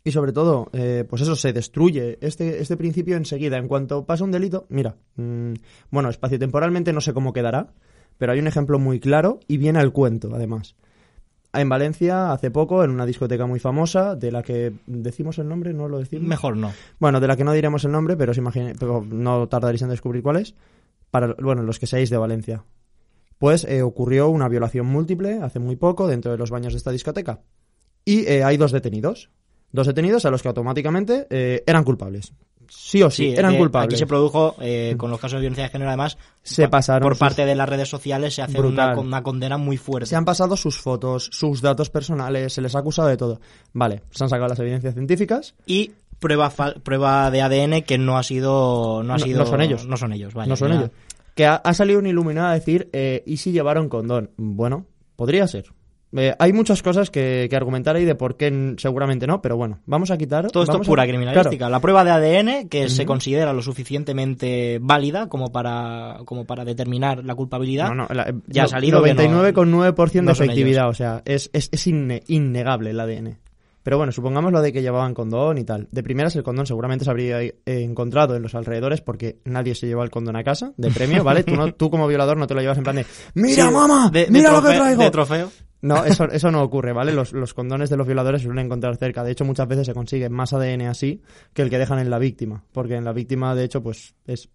y 0.04 0.12
sobre 0.12 0.32
todo, 0.32 0.70
eh, 0.74 1.04
pues 1.10 1.22
eso, 1.22 1.36
se 1.36 1.52
destruye 1.52 2.18
este, 2.22 2.62
este 2.62 2.78
principio 2.78 3.18
enseguida. 3.18 3.58
En 3.58 3.68
cuanto 3.68 4.06
pasa 4.06 4.24
un 4.24 4.32
delito, 4.32 4.66
mira, 4.70 4.96
mm, 5.18 5.54
bueno, 5.92 6.10
espaciotemporalmente 6.10 6.94
no 6.94 7.02
sé 7.02 7.14
cómo 7.14 7.34
quedará, 7.34 7.74
pero 8.18 8.32
hay 8.32 8.40
un 8.40 8.48
ejemplo 8.48 8.80
muy 8.80 9.00
claro 9.02 9.42
y 9.48 9.58
viene 9.58 9.80
al 9.80 9.92
cuento, 9.92 10.32
además. 10.34 10.76
En 11.52 11.68
Valencia, 11.70 12.32
hace 12.32 12.50
poco, 12.52 12.84
en 12.84 12.92
una 12.92 13.06
discoteca 13.06 13.46
muy 13.46 13.60
famosa, 13.60 14.16
de 14.16 14.32
la 14.32 14.42
que 14.44 14.74
decimos 14.88 15.38
el 15.40 15.48
nombre, 15.50 15.74
no 15.74 15.88
lo 15.90 16.00
decimos. 16.00 16.28
Mejor 16.28 16.56
no. 16.58 16.72
Bueno, 17.00 17.20
de 17.20 17.28
la 17.28 17.36
que 17.38 17.44
no 17.46 17.54
diremos 17.54 17.84
el 17.86 17.92
nombre, 17.92 18.16
pero, 18.18 18.32
os 18.32 18.38
imagine- 18.38 18.74
pero 18.80 19.06
no 19.10 19.48
tardaréis 19.48 19.82
en 19.82 19.90
descubrir 19.90 20.22
cuál 20.22 20.38
es. 20.38 20.54
Para, 21.16 21.34
bueno, 21.42 21.64
los 21.64 21.80
que 21.80 21.88
seáis 21.88 22.10
de 22.10 22.18
Valencia. 22.18 22.66
Pues 23.38 23.64
eh, 23.64 23.82
ocurrió 23.82 24.28
una 24.28 24.50
violación 24.50 24.86
múltiple 24.86 25.40
hace 25.42 25.60
muy 25.60 25.78
poco 25.78 26.08
dentro 26.08 26.30
de 26.32 26.38
los 26.38 26.52
baños 26.52 26.74
de 26.74 26.78
esta 26.78 26.92
discoteca. 26.92 27.40
Y 28.04 28.26
eh, 28.28 28.44
hay 28.44 28.58
dos 28.58 28.74
detenidos. 28.74 29.30
Dos 29.72 29.88
detenidos 29.88 30.26
a 30.26 30.30
los 30.32 30.42
que 30.42 30.50
automáticamente 30.50 31.26
eh, 31.30 31.64
eran 31.66 31.86
culpables. 31.86 32.34
Sí 32.68 33.02
o 33.04 33.12
sí, 33.12 33.30
eran 33.30 33.54
eh, 33.54 33.58
culpables. 33.58 33.94
Aquí 33.94 34.00
se 34.00 34.08
produjo, 34.08 34.56
eh, 34.60 34.96
con 34.98 35.12
los 35.12 35.20
casos 35.20 35.38
de 35.38 35.42
violencia 35.42 35.66
de 35.66 35.70
género, 35.70 35.90
además, 35.90 36.18
Se 36.44 36.64
pa- 36.64 36.72
pasaron 36.72 37.06
por 37.06 37.14
sus- 37.14 37.20
parte 37.20 37.46
de 37.46 37.54
las 37.56 37.70
redes 37.70 37.88
sociales 37.88 38.34
se 38.34 38.42
hace 38.42 38.60
una, 38.60 38.98
una 38.98 39.22
condena 39.22 39.58
muy 39.58 39.78
fuerte. 39.78 40.08
Se 40.10 40.16
han 40.16 40.26
pasado 40.26 40.58
sus 40.58 40.80
fotos, 40.82 41.30
sus 41.32 41.62
datos 41.62 41.90
personales, 41.92 42.54
se 42.54 42.62
les 42.62 42.74
ha 42.76 42.80
acusado 42.80 43.08
de 43.08 43.18
todo. 43.18 43.40
Vale, 43.74 44.02
se 44.12 44.24
han 44.24 44.30
sacado 44.30 44.50
las 44.50 44.60
evidencias 44.60 44.94
científicas. 44.96 45.54
Y 45.68 45.92
prueba 46.20 46.50
prueba 46.84 47.30
de 47.32 47.42
ADN 47.42 47.82
que 47.84 47.98
no 47.98 48.18
ha 48.18 48.24
sido 48.24 49.04
no 49.04 49.14
ha 49.14 49.18
No- 49.18 49.24
sido 49.24 49.40
no 49.40 49.46
son 49.46 49.62
ellos. 49.62 49.86
no 49.88 49.98
son 49.98 50.14
ellos 50.14 50.34
vaya, 50.34 50.48
no 50.50 50.56
son 50.56 50.70
ya. 50.72 50.76
ellos. 50.78 50.92
Que 51.36 51.46
ha, 51.46 51.56
ha 51.56 51.74
salido 51.74 52.00
un 52.00 52.08
iluminado 52.08 52.48
a 52.48 52.54
decir, 52.54 52.90
eh, 52.94 53.22
¿y 53.26 53.38
si 53.38 53.52
llevaron 53.52 53.90
condón? 53.90 54.32
Bueno, 54.38 54.86
podría 55.18 55.48
ser. 55.48 55.66
Eh, 56.18 56.34
hay 56.40 56.54
muchas 56.54 56.82
cosas 56.82 57.12
que, 57.12 57.48
que 57.50 57.56
argumentar 57.58 57.98
ahí 57.98 58.06
de 58.06 58.16
por 58.16 58.38
qué 58.38 58.76
seguramente 58.78 59.28
no, 59.28 59.42
pero 59.42 59.58
bueno, 59.58 59.80
vamos 59.86 60.12
a 60.12 60.18
quitar. 60.18 60.48
todo 60.50 60.64
esto 60.64 60.80
es 60.82 60.88
pura 60.88 61.04
a- 61.04 61.08
criminalística 61.08 61.58
Claro, 61.58 61.72
la 61.72 61.80
prueba 61.82 62.06
de 62.06 62.12
ADN 62.12 62.70
que 62.70 62.88
se 62.88 63.06
considera 63.06 63.52
lo 63.52 63.62
suficientemente 63.62 64.80
válida 64.82 65.28
como 65.28 65.52
para 65.52 66.20
como 66.24 66.46
para 66.46 66.64
determinar 66.64 67.26
la 67.26 67.36
culpabilidad 67.36 67.90
no, 67.90 67.96
no, 67.96 68.08
la- 68.14 68.34
ya 68.48 68.62
ha 68.62 68.66
no- 68.66 68.70
salido 68.70 69.04
que 69.04 69.14
no- 69.14 69.22
99,9% 69.22 70.26
de 70.26 70.32
efectividad, 70.32 70.88
o 70.88 70.94
sea, 70.94 71.22
es, 71.26 71.50
es, 71.52 71.68
es 71.74 71.88
inne- 71.88 72.24
innegable 72.28 72.92
el 72.92 73.00
ADN. 73.02 73.38
Pero 73.86 73.98
bueno, 73.98 74.12
supongamos 74.12 74.52
lo 74.52 74.64
de 74.64 74.74
que 74.74 74.82
llevaban 74.82 75.14
condón 75.14 75.60
y 75.60 75.64
tal. 75.64 75.88
De 75.92 76.02
primeras, 76.02 76.36
el 76.36 76.42
condón 76.42 76.66
seguramente 76.66 77.06
se 77.06 77.12
habría 77.12 77.38
encontrado 77.68 78.36
en 78.36 78.42
los 78.42 78.56
alrededores 78.56 79.02
porque 79.02 79.38
nadie 79.46 79.76
se 79.76 79.86
lleva 79.86 80.04
el 80.04 80.10
condón 80.10 80.36
a 80.36 80.44
casa 80.44 80.74
de 80.76 80.90
premio, 80.90 81.24
¿vale? 81.24 81.44
Tú, 81.44 81.56
no, 81.56 81.72
tú 81.76 81.92
como 81.92 82.08
violador 82.08 82.36
no 82.36 82.48
te 82.48 82.56
lo 82.56 82.62
llevas 82.62 82.80
en 82.80 82.84
plan 82.84 82.96
de 82.96 83.06
¡Mira, 83.36 83.68
Sí, 83.68 83.72
mamá! 83.72 84.10
de- 84.12 84.26
de 84.26 84.32
¡Mira 84.32 84.52
lo 84.54 84.64
que 84.64 84.76
traigo! 84.76 85.04
de 85.04 85.12
trofeo 85.12 85.52
No, 85.84 86.04
eso, 86.04 86.24
eso 86.32 86.50
no 86.50 86.64
ocurre, 86.64 86.94
¿vale? 86.94 87.14
Los, 87.14 87.32
los 87.32 87.54
condones 87.54 87.92
de 87.92 87.98
los 87.98 88.08
violadores 88.08 88.42
se 88.42 88.48
suelen 88.48 88.66
encontrar 88.66 88.98
cerca. 88.98 89.24
De 89.24 89.32
hecho, 89.34 89.46
muchas 89.46 89.68
veces 89.68 89.86
se 89.86 89.94
consigue 89.94 90.30
más 90.30 90.52
ADN 90.52 90.82
así 90.88 91.22
que 91.54 91.62
el 91.62 91.70
que 91.70 91.78
dejan 91.78 92.00
en 92.00 92.10
la 92.10 92.18
víctima. 92.18 92.64
Porque 92.72 92.96
en 92.96 93.06
la 93.06 93.14
víctima, 93.14 93.54
de 93.54 93.66
hecho, 93.66 93.84
pues 93.84 94.16
es... 94.26 94.50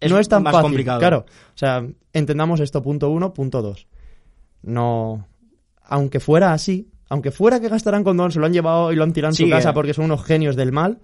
Es 0.00 0.10
no 0.10 0.18
es 0.18 0.30
tan 0.30 0.42
más 0.44 0.52
fácil. 0.54 0.64
complicado. 0.70 0.98
Claro. 0.98 1.26
O 1.28 1.56
sea, 1.58 1.86
entendamos 2.14 2.58
esto, 2.60 2.80
punto 2.82 3.10
uno, 3.10 3.34
punto 3.34 3.60
dos. 3.60 3.86
No... 4.62 5.28
Aunque 5.84 6.20
fuera 6.20 6.54
así, 6.54 6.88
aunque 7.12 7.30
fuera 7.30 7.60
que 7.60 7.68
gastaran 7.68 8.02
condón, 8.04 8.32
se 8.32 8.40
lo 8.40 8.46
han 8.46 8.52
llevado 8.52 8.90
y 8.92 8.96
lo 8.96 9.04
han 9.04 9.12
tirado 9.12 9.30
en 9.32 9.36
Sí, 9.36 9.44
su 9.44 9.50
casa 9.50 9.70
eh. 9.70 9.72
porque 9.74 9.94
son 9.94 10.06
unos 10.06 10.24
genios 10.24 10.56
del 10.56 10.72
mal, 10.72 10.98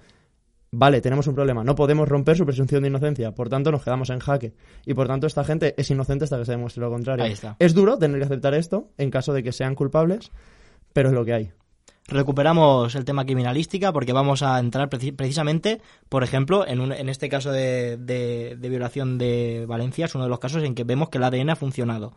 vale, 0.70 1.00
tenemos 1.00 1.26
un 1.26 1.34
problema. 1.34 1.62
No 1.64 1.74
podemos 1.74 2.08
romper 2.08 2.36
su 2.36 2.44
presunción 2.44 2.82
de 2.82 2.88
inocencia. 2.88 3.32
Por 3.34 3.48
tanto, 3.48 3.70
nos 3.70 3.82
quedamos 3.84 4.10
en 4.10 4.18
jaque. 4.18 4.54
Y 4.86 4.94
por 4.94 5.06
tanto, 5.06 5.26
esta 5.26 5.44
gente 5.44 5.74
es 5.76 5.90
inocente 5.90 6.24
hasta 6.24 6.38
que 6.38 6.44
se 6.44 6.52
demuestre 6.52 6.80
lo 6.82 6.90
contrario. 6.90 7.24
Ahí 7.24 7.32
está. 7.32 7.56
Es 7.58 7.74
duro 7.74 7.98
tener 7.98 8.18
que 8.18 8.24
aceptar 8.26 8.54
esto 8.54 8.90
en 8.98 9.10
caso 9.10 9.32
de 9.32 9.42
que 9.42 9.52
sean 9.52 9.74
culpables, 9.74 10.30
pero 10.92 11.08
es 11.10 11.14
lo 11.14 11.24
que 11.24 11.32
hay. 11.34 11.50
recuperamos 12.10 12.94
el 12.94 13.04
tema 13.04 13.24
criminalística 13.26 13.92
porque 13.92 14.14
vamos 14.14 14.42
a 14.42 14.58
entrar 14.58 14.88
preci- 14.88 15.14
precisamente, 15.14 15.80
por 16.08 16.24
ejemplo, 16.24 16.66
en, 16.66 16.80
un- 16.80 16.92
en 16.92 17.10
este 17.10 17.28
caso 17.28 17.52
de, 17.52 17.98
de- 17.98 18.56
de 18.58 18.68
violación 18.70 19.18
de 19.18 19.66
Valencia, 19.68 20.06
es 20.06 20.14
uno 20.14 20.24
de 20.24 20.30
los 20.30 20.38
casos 20.38 20.62
en 20.64 20.74
que 20.74 20.84
vemos 20.84 21.10
que 21.10 21.18
el 21.18 21.24
ADN 21.24 21.50
ha 21.50 21.56
funcionado. 21.56 22.14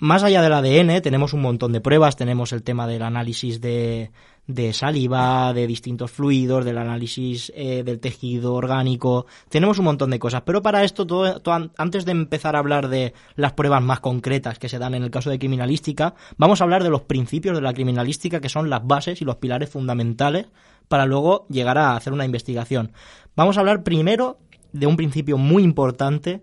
Más 0.00 0.22
allá 0.22 0.42
del 0.42 0.52
ADN, 0.52 1.02
tenemos 1.02 1.32
un 1.34 1.42
montón 1.42 1.72
de 1.72 1.80
pruebas, 1.80 2.16
tenemos 2.16 2.52
el 2.52 2.62
tema 2.62 2.86
del 2.86 3.02
análisis 3.02 3.60
de, 3.60 4.10
de 4.46 4.72
saliva, 4.72 5.52
de 5.52 5.66
distintos 5.66 6.10
fluidos, 6.10 6.64
del 6.64 6.78
análisis 6.78 7.52
eh, 7.54 7.82
del 7.84 8.00
tejido 8.00 8.54
orgánico, 8.54 9.26
tenemos 9.48 9.78
un 9.78 9.84
montón 9.84 10.10
de 10.10 10.18
cosas. 10.18 10.42
Pero 10.42 10.62
para 10.62 10.84
esto, 10.84 11.06
todo, 11.06 11.40
antes 11.76 12.04
de 12.04 12.12
empezar 12.12 12.56
a 12.56 12.60
hablar 12.60 12.88
de 12.88 13.12
las 13.36 13.52
pruebas 13.52 13.82
más 13.82 14.00
concretas 14.00 14.58
que 14.58 14.68
se 14.68 14.78
dan 14.78 14.94
en 14.94 15.02
el 15.02 15.10
caso 15.10 15.30
de 15.30 15.38
criminalística, 15.38 16.14
vamos 16.36 16.60
a 16.60 16.64
hablar 16.64 16.82
de 16.82 16.90
los 16.90 17.02
principios 17.02 17.54
de 17.54 17.62
la 17.62 17.74
criminalística, 17.74 18.40
que 18.40 18.48
son 18.48 18.70
las 18.70 18.86
bases 18.86 19.20
y 19.20 19.24
los 19.24 19.36
pilares 19.36 19.70
fundamentales 19.70 20.46
para 20.88 21.06
luego 21.06 21.46
llegar 21.48 21.78
a 21.78 21.94
hacer 21.94 22.12
una 22.12 22.24
investigación. 22.24 22.92
Vamos 23.36 23.56
a 23.56 23.60
hablar 23.60 23.82
primero 23.82 24.38
de 24.72 24.86
un 24.86 24.96
principio 24.96 25.36
muy 25.38 25.62
importante 25.62 26.40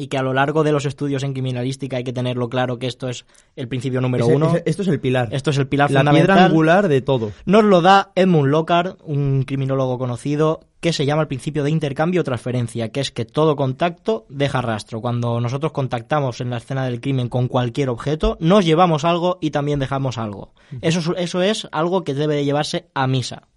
y 0.00 0.06
que 0.08 0.16
a 0.16 0.22
lo 0.22 0.32
largo 0.32 0.64
de 0.64 0.72
los 0.72 0.86
estudios 0.86 1.22
en 1.24 1.34
criminalística 1.34 1.98
hay 1.98 2.04
que 2.04 2.14
tenerlo 2.14 2.48
claro 2.48 2.78
que 2.78 2.86
esto 2.86 3.08
es 3.10 3.26
el 3.54 3.68
principio 3.68 4.00
número 4.00 4.26
uno. 4.26 4.54
esto 4.64 4.80
es 4.80 4.88
el 4.88 4.98
pilar. 4.98 5.28
Esto 5.30 5.50
es 5.50 5.58
el 5.58 5.68
pilar 5.68 5.90
la 5.90 6.00
fundamental. 6.00 6.26
piedra 6.26 6.46
angular 6.46 6.88
de 6.88 7.02
todo. 7.02 7.32
Nos 7.44 7.64
lo 7.64 7.82
da 7.82 8.10
Edmund 8.14 8.50
Lockhart, 8.50 8.98
un 9.04 9.42
criminólogo 9.42 9.98
conocido, 9.98 10.60
que 10.80 10.94
se 10.94 11.04
llama 11.04 11.22
el 11.22 11.28
principio 11.28 11.62
de 11.64 11.70
intercambio 11.70 12.22
o 12.22 12.24
transferencia, 12.24 12.88
que 12.88 13.00
es 13.00 13.10
que 13.10 13.26
todo 13.26 13.56
contacto 13.56 14.24
deja 14.30 14.62
rastro. 14.62 15.02
Cuando 15.02 15.38
nosotros 15.38 15.72
contactamos 15.72 16.40
en 16.40 16.48
la 16.48 16.56
escena 16.56 16.86
del 16.86 17.02
crimen 17.02 17.28
con 17.28 17.48
cualquier 17.48 17.90
objeto, 17.90 18.38
nos 18.40 18.64
llevamos 18.64 19.04
algo 19.04 19.36
y 19.42 19.50
también 19.50 19.80
dejamos 19.80 20.16
algo. 20.16 20.54
Eso, 20.80 21.14
eso 21.16 21.42
es 21.42 21.68
algo 21.72 22.04
que 22.04 22.14
debe 22.14 22.36
de 22.36 22.46
llevarse 22.46 22.86
a 22.94 23.06
misa. 23.06 23.49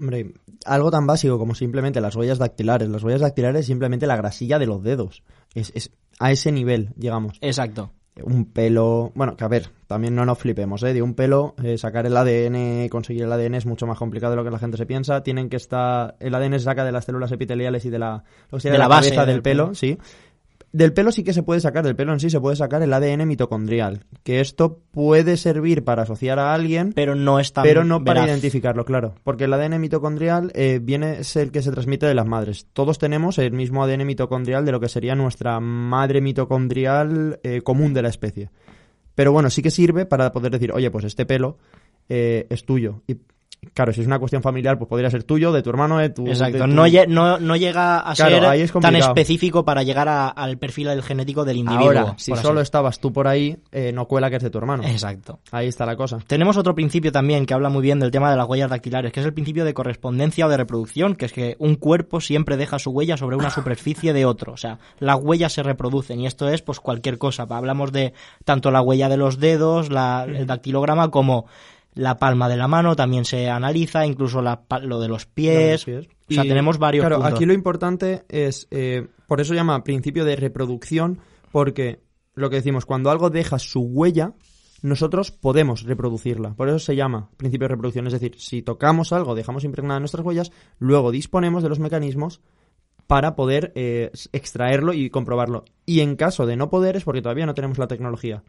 Hombre, 0.00 0.34
algo 0.64 0.90
tan 0.90 1.06
básico 1.06 1.38
como 1.38 1.54
simplemente 1.54 2.00
las 2.00 2.14
huellas 2.14 2.38
dactilares. 2.38 2.88
Las 2.88 3.02
huellas 3.02 3.20
dactilares 3.20 3.60
es 3.60 3.66
simplemente 3.66 4.06
la 4.06 4.16
grasilla 4.16 4.58
de 4.58 4.66
los 4.66 4.82
dedos. 4.82 5.22
Es, 5.54 5.72
es 5.74 5.90
a 6.18 6.30
ese 6.30 6.52
nivel, 6.52 6.90
digamos. 6.96 7.38
Exacto. 7.40 7.90
Un 8.22 8.46
pelo. 8.46 9.12
Bueno, 9.14 9.36
que 9.36 9.44
a 9.44 9.48
ver, 9.48 9.70
también 9.86 10.14
no 10.14 10.24
nos 10.24 10.38
flipemos, 10.38 10.82
¿eh? 10.82 10.92
De 10.92 11.02
un 11.02 11.14
pelo, 11.14 11.54
eh, 11.62 11.78
sacar 11.78 12.06
el 12.06 12.16
ADN, 12.16 12.88
conseguir 12.88 13.22
el 13.22 13.32
ADN 13.32 13.54
es 13.54 13.66
mucho 13.66 13.86
más 13.86 13.96
complicado 13.96 14.32
de 14.32 14.36
lo 14.36 14.44
que 14.44 14.50
la 14.50 14.58
gente 14.58 14.76
se 14.76 14.86
piensa. 14.86 15.22
Tienen 15.22 15.48
que 15.48 15.56
estar. 15.56 16.16
El 16.20 16.34
ADN 16.34 16.54
se 16.54 16.64
saca 16.64 16.84
de 16.84 16.92
las 16.92 17.04
células 17.04 17.30
epiteliales 17.32 17.84
y 17.84 17.90
de 17.90 17.98
la. 17.98 18.24
de, 18.50 18.78
la, 18.78 18.88
base 18.88 19.14
del, 19.24 19.42
pelo, 19.42 19.74
sí. 19.74 19.98
Del 20.70 20.92
pelo 20.92 21.12
sí 21.12 21.24
que 21.24 21.32
se 21.32 21.42
puede 21.42 21.60
sacar, 21.60 21.82
del 21.82 21.96
pelo 21.96 22.12
en 22.12 22.20
sí 22.20 22.28
se 22.28 22.40
puede 22.40 22.56
sacar 22.56 22.82
el 22.82 22.92
ADN 22.92 23.26
mitocondrial, 23.26 24.04
que 24.22 24.40
esto 24.40 24.82
puede 24.90 25.38
servir 25.38 25.82
para 25.82 26.02
asociar 26.02 26.38
a 26.38 26.52
alguien, 26.52 26.92
pero 26.92 27.14
no 27.14 27.40
está 27.40 27.62
pero 27.62 27.84
no 27.84 28.04
para 28.04 28.26
identificarlo, 28.26 28.84
claro, 28.84 29.14
porque 29.24 29.44
el 29.44 29.52
ADN 29.54 29.80
mitocondrial 29.80 30.52
eh, 30.54 30.78
viene 30.82 31.20
es 31.20 31.36
el 31.36 31.52
que 31.52 31.62
se 31.62 31.70
transmite 31.70 32.04
de 32.04 32.14
las 32.14 32.26
madres. 32.26 32.66
Todos 32.74 32.98
tenemos 32.98 33.38
el 33.38 33.52
mismo 33.52 33.82
ADN 33.82 34.06
mitocondrial 34.06 34.66
de 34.66 34.72
lo 34.72 34.80
que 34.80 34.90
sería 34.90 35.14
nuestra 35.14 35.58
madre 35.58 36.20
mitocondrial 36.20 37.40
eh, 37.42 37.62
común 37.62 37.94
de 37.94 38.02
la 38.02 38.10
especie. 38.10 38.50
Pero 39.14 39.32
bueno, 39.32 39.48
sí 39.50 39.62
que 39.62 39.70
sirve 39.70 40.04
para 40.04 40.32
poder 40.32 40.52
decir, 40.52 40.70
oye, 40.72 40.90
pues 40.90 41.04
este 41.04 41.24
pelo 41.24 41.56
eh, 42.08 42.46
es 42.50 42.64
tuyo. 42.64 43.02
Y 43.06 43.16
Claro, 43.74 43.92
si 43.92 44.00
es 44.00 44.06
una 44.06 44.18
cuestión 44.18 44.42
familiar, 44.42 44.78
pues 44.78 44.88
podría 44.88 45.10
ser 45.10 45.24
tuyo, 45.24 45.52
de 45.52 45.62
tu 45.62 45.70
hermano, 45.70 45.98
de 45.98 46.10
tu... 46.10 46.26
Exacto, 46.26 46.66
No, 46.66 46.86
no, 47.38 47.56
llega 47.56 47.98
a 47.98 48.14
ser 48.14 48.70
tan 48.80 48.96
específico 48.96 49.64
para 49.64 49.82
llegar 49.82 50.08
al 50.08 50.58
perfil 50.58 51.02
genético 51.02 51.44
del 51.44 51.58
individuo. 51.58 51.88
Ahora, 51.88 52.14
si 52.18 52.34
solo 52.36 52.60
estabas 52.60 53.00
tú 53.00 53.12
por 53.12 53.26
ahí, 53.26 53.56
eh, 53.72 53.92
no 53.92 54.06
cuela 54.06 54.30
que 54.30 54.36
es 54.36 54.42
de 54.42 54.50
tu 54.50 54.58
hermano. 54.58 54.84
Exacto. 54.84 55.40
Ahí 55.50 55.68
está 55.68 55.86
la 55.86 55.96
cosa. 55.96 56.18
Tenemos 56.26 56.56
otro 56.56 56.74
principio 56.74 57.12
también 57.12 57.46
que 57.46 57.54
habla 57.54 57.68
muy 57.68 57.82
bien 57.82 57.98
del 57.98 58.10
tema 58.10 58.30
de 58.30 58.36
las 58.36 58.48
huellas 58.48 58.70
dactilares, 58.70 59.12
que 59.12 59.20
es 59.20 59.26
el 59.26 59.34
principio 59.34 59.64
de 59.64 59.74
correspondencia 59.74 60.46
o 60.46 60.48
de 60.48 60.56
reproducción, 60.56 61.14
que 61.14 61.26
es 61.26 61.32
que 61.32 61.56
un 61.58 61.74
cuerpo 61.74 62.20
siempre 62.20 62.56
deja 62.56 62.78
su 62.78 62.90
huella 62.90 63.16
sobre 63.16 63.36
una 63.36 63.50
superficie 63.50 64.12
de 64.12 64.24
otro. 64.24 64.52
O 64.52 64.56
sea, 64.56 64.78
las 64.98 65.18
huellas 65.20 65.52
se 65.52 65.62
reproducen 65.62 66.20
y 66.20 66.26
esto 66.26 66.48
es 66.48 66.62
pues 66.62 66.80
cualquier 66.80 67.18
cosa. 67.18 67.46
Hablamos 67.48 67.92
de 67.92 68.12
tanto 68.44 68.70
la 68.70 68.82
huella 68.82 69.08
de 69.08 69.16
los 69.16 69.38
dedos, 69.38 69.88
el 69.88 70.46
dactilograma, 70.46 71.10
como 71.10 71.46
la 71.98 72.16
palma 72.16 72.48
de 72.48 72.56
la 72.56 72.68
mano 72.68 72.94
también 72.94 73.24
se 73.24 73.50
analiza, 73.50 74.06
incluso 74.06 74.40
lo 74.40 75.00
de 75.00 75.08
los 75.08 75.26
pies. 75.26 75.84
O 75.88 76.32
sea, 76.32 76.44
tenemos 76.44 76.78
varios 76.78 77.04
claro, 77.04 77.24
aquí 77.24 77.44
lo 77.44 77.52
importante 77.52 78.24
es, 78.28 78.68
eh, 78.70 79.08
por 79.26 79.40
eso 79.40 79.48
se 79.48 79.56
llama 79.56 79.82
principio 79.82 80.24
de 80.24 80.36
reproducción, 80.36 81.18
porque 81.50 82.00
lo 82.34 82.50
que 82.50 82.56
decimos, 82.56 82.86
cuando 82.86 83.10
algo 83.10 83.30
deja 83.30 83.58
su 83.58 83.80
huella, 83.80 84.34
nosotros 84.80 85.32
podemos 85.32 85.82
reproducirla. 85.82 86.54
Por 86.54 86.68
eso 86.68 86.78
se 86.78 86.94
llama 86.94 87.30
principio 87.36 87.64
de 87.64 87.74
reproducción. 87.74 88.06
Es 88.06 88.12
decir, 88.12 88.36
si 88.38 88.62
tocamos 88.62 89.12
algo, 89.12 89.34
dejamos 89.34 89.64
impregnadas 89.64 90.00
nuestras 90.00 90.24
huellas, 90.24 90.52
luego 90.78 91.10
disponemos 91.10 91.64
de 91.64 91.68
los 91.68 91.80
mecanismos 91.80 92.40
para 93.08 93.34
poder 93.34 93.72
eh, 93.74 94.12
extraerlo 94.30 94.92
y 94.92 95.10
comprobarlo. 95.10 95.64
Y 95.84 95.98
en 95.98 96.14
caso 96.14 96.46
de 96.46 96.54
no 96.54 96.70
poder 96.70 96.94
es 96.94 97.02
porque 97.02 97.22
todavía 97.22 97.46
no 97.46 97.54
tenemos 97.54 97.78
la 97.78 97.88
tecnología 97.88 98.44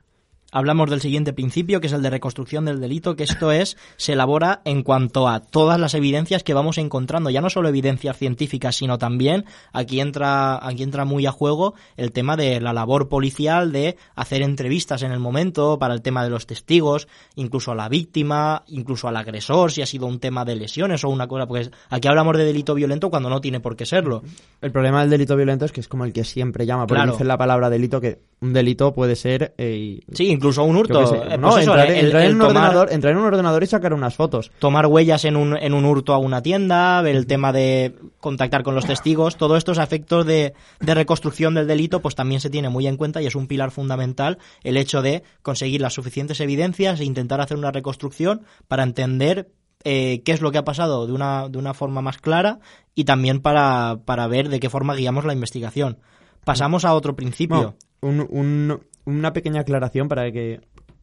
hablamos 0.51 0.89
del 0.89 1.01
siguiente 1.01 1.33
principio, 1.33 1.79
que 1.79 1.87
es 1.87 1.93
el 1.93 2.01
de 2.01 2.09
reconstrucción 2.09 2.65
del 2.65 2.79
delito, 2.79 3.15
que 3.15 3.23
esto 3.23 3.51
es, 3.51 3.77
se 3.97 4.13
elabora 4.13 4.61
en 4.65 4.83
cuanto 4.83 5.27
a 5.27 5.39
todas 5.39 5.79
las 5.79 5.93
evidencias 5.93 6.43
que 6.43 6.53
vamos 6.53 6.77
encontrando, 6.77 7.29
ya 7.29 7.41
no 7.41 7.49
solo 7.49 7.69
evidencias 7.69 8.17
científicas, 8.17 8.75
sino 8.75 8.97
también, 8.97 9.45
aquí 9.73 9.99
entra, 9.99 10.65
aquí 10.65 10.83
entra 10.83 11.05
muy 11.05 11.25
a 11.25 11.31
juego 11.31 11.75
el 11.97 12.11
tema 12.11 12.37
de 12.37 12.59
la 12.61 12.73
labor 12.73 13.09
policial, 13.09 13.71
de 13.71 13.97
hacer 14.15 14.41
entrevistas 14.41 15.03
en 15.03 15.11
el 15.11 15.19
momento 15.19 15.79
para 15.79 15.93
el 15.93 16.01
tema 16.01 16.23
de 16.23 16.29
los 16.29 16.47
testigos, 16.47 17.07
incluso 17.35 17.71
a 17.71 17.75
la 17.75 17.89
víctima, 17.89 18.63
incluso 18.67 19.07
al 19.07 19.17
agresor, 19.17 19.71
si 19.71 19.81
ha 19.81 19.85
sido 19.85 20.07
un 20.07 20.19
tema 20.19 20.45
de 20.45 20.55
lesiones 20.55 21.03
o 21.03 21.09
una 21.09 21.27
cosa, 21.27 21.47
porque 21.47 21.69
aquí 21.89 22.07
hablamos 22.07 22.37
de 22.37 22.45
delito 22.45 22.73
violento 22.73 23.09
cuando 23.09 23.29
no 23.29 23.41
tiene 23.41 23.59
por 23.59 23.75
qué 23.75 23.85
serlo. 23.85 24.23
El 24.61 24.71
problema 24.71 25.01
del 25.01 25.09
delito 25.09 25.35
violento 25.35 25.65
es 25.65 25.71
que 25.71 25.81
es 25.81 25.87
como 25.87 26.05
el 26.05 26.13
que 26.13 26.23
siempre 26.23 26.65
llama, 26.65 26.87
porque 26.87 27.03
claro. 27.03 27.23
la 27.23 27.37
palabra 27.37 27.69
delito 27.69 28.01
que 28.01 28.19
un 28.41 28.53
delito 28.53 28.93
puede 28.93 29.15
ser... 29.15 29.53
Eh, 29.57 29.99
sí, 30.13 30.38
incluso 30.39 30.63
un 30.63 30.77
hurto. 30.77 31.01
No, 31.37 31.49
pues 31.49 31.67
entrar, 31.67 31.91
en 31.91 32.35
un 32.35 32.41
ordenador, 32.41 32.91
entrar 32.93 33.11
en 33.11 33.19
un 33.19 33.25
ordenador 33.25 33.61
y 33.61 33.67
sacar 33.67 33.93
unas 33.93 34.15
fotos. 34.15 34.51
Tomar 34.59 34.87
huellas 34.87 35.25
en 35.25 35.35
un, 35.35 35.57
en 35.57 35.73
un 35.73 35.83
hurto 35.83 36.13
a 36.13 36.17
una 36.17 36.41
tienda, 36.41 37.01
el 37.01 37.27
tema 37.27 37.51
de 37.51 37.93
contactar 38.21 38.63
con 38.63 38.73
los 38.73 38.85
testigos, 38.85 39.35
todos 39.35 39.57
estos 39.57 39.77
efectos 39.77 40.25
de, 40.25 40.53
de 40.79 40.93
reconstrucción 40.93 41.53
del 41.53 41.67
delito, 41.67 41.99
pues 41.99 42.15
también 42.15 42.39
se 42.39 42.49
tiene 42.49 42.69
muy 42.69 42.87
en 42.87 42.95
cuenta 42.95 43.21
y 43.21 43.27
es 43.27 43.35
un 43.35 43.47
pilar 43.47 43.71
fundamental 43.71 44.37
el 44.63 44.77
hecho 44.77 45.01
de 45.01 45.23
conseguir 45.41 45.81
las 45.81 45.93
suficientes 45.93 46.39
evidencias 46.39 47.01
e 47.01 47.03
intentar 47.03 47.41
hacer 47.41 47.57
una 47.57 47.71
reconstrucción 47.71 48.43
para 48.69 48.83
entender 48.83 49.49
eh, 49.83 50.21
qué 50.23 50.31
es 50.31 50.41
lo 50.41 50.51
que 50.51 50.57
ha 50.57 50.63
pasado 50.63 51.05
de 51.05 51.11
una, 51.13 51.49
de 51.49 51.57
una 51.57 51.73
forma 51.73 52.01
más 52.01 52.17
clara 52.17 52.59
y 52.95 53.03
también 53.03 53.41
para, 53.41 53.99
para 54.05 54.27
ver 54.27 54.47
de 54.47 54.61
qué 54.61 54.69
forma 54.69 54.95
guiamos 54.95 55.25
la 55.25 55.33
investigación. 55.33 55.99
Pasamos 56.45 56.85
a 56.85 56.93
otro 56.93 57.15
principio. 57.15 57.75
un, 58.01 58.25
un, 58.29 58.81
una 59.17 59.33
pequeña 59.33 59.61
aclaración 59.61 60.07
para 60.07 60.31
que 60.31 60.61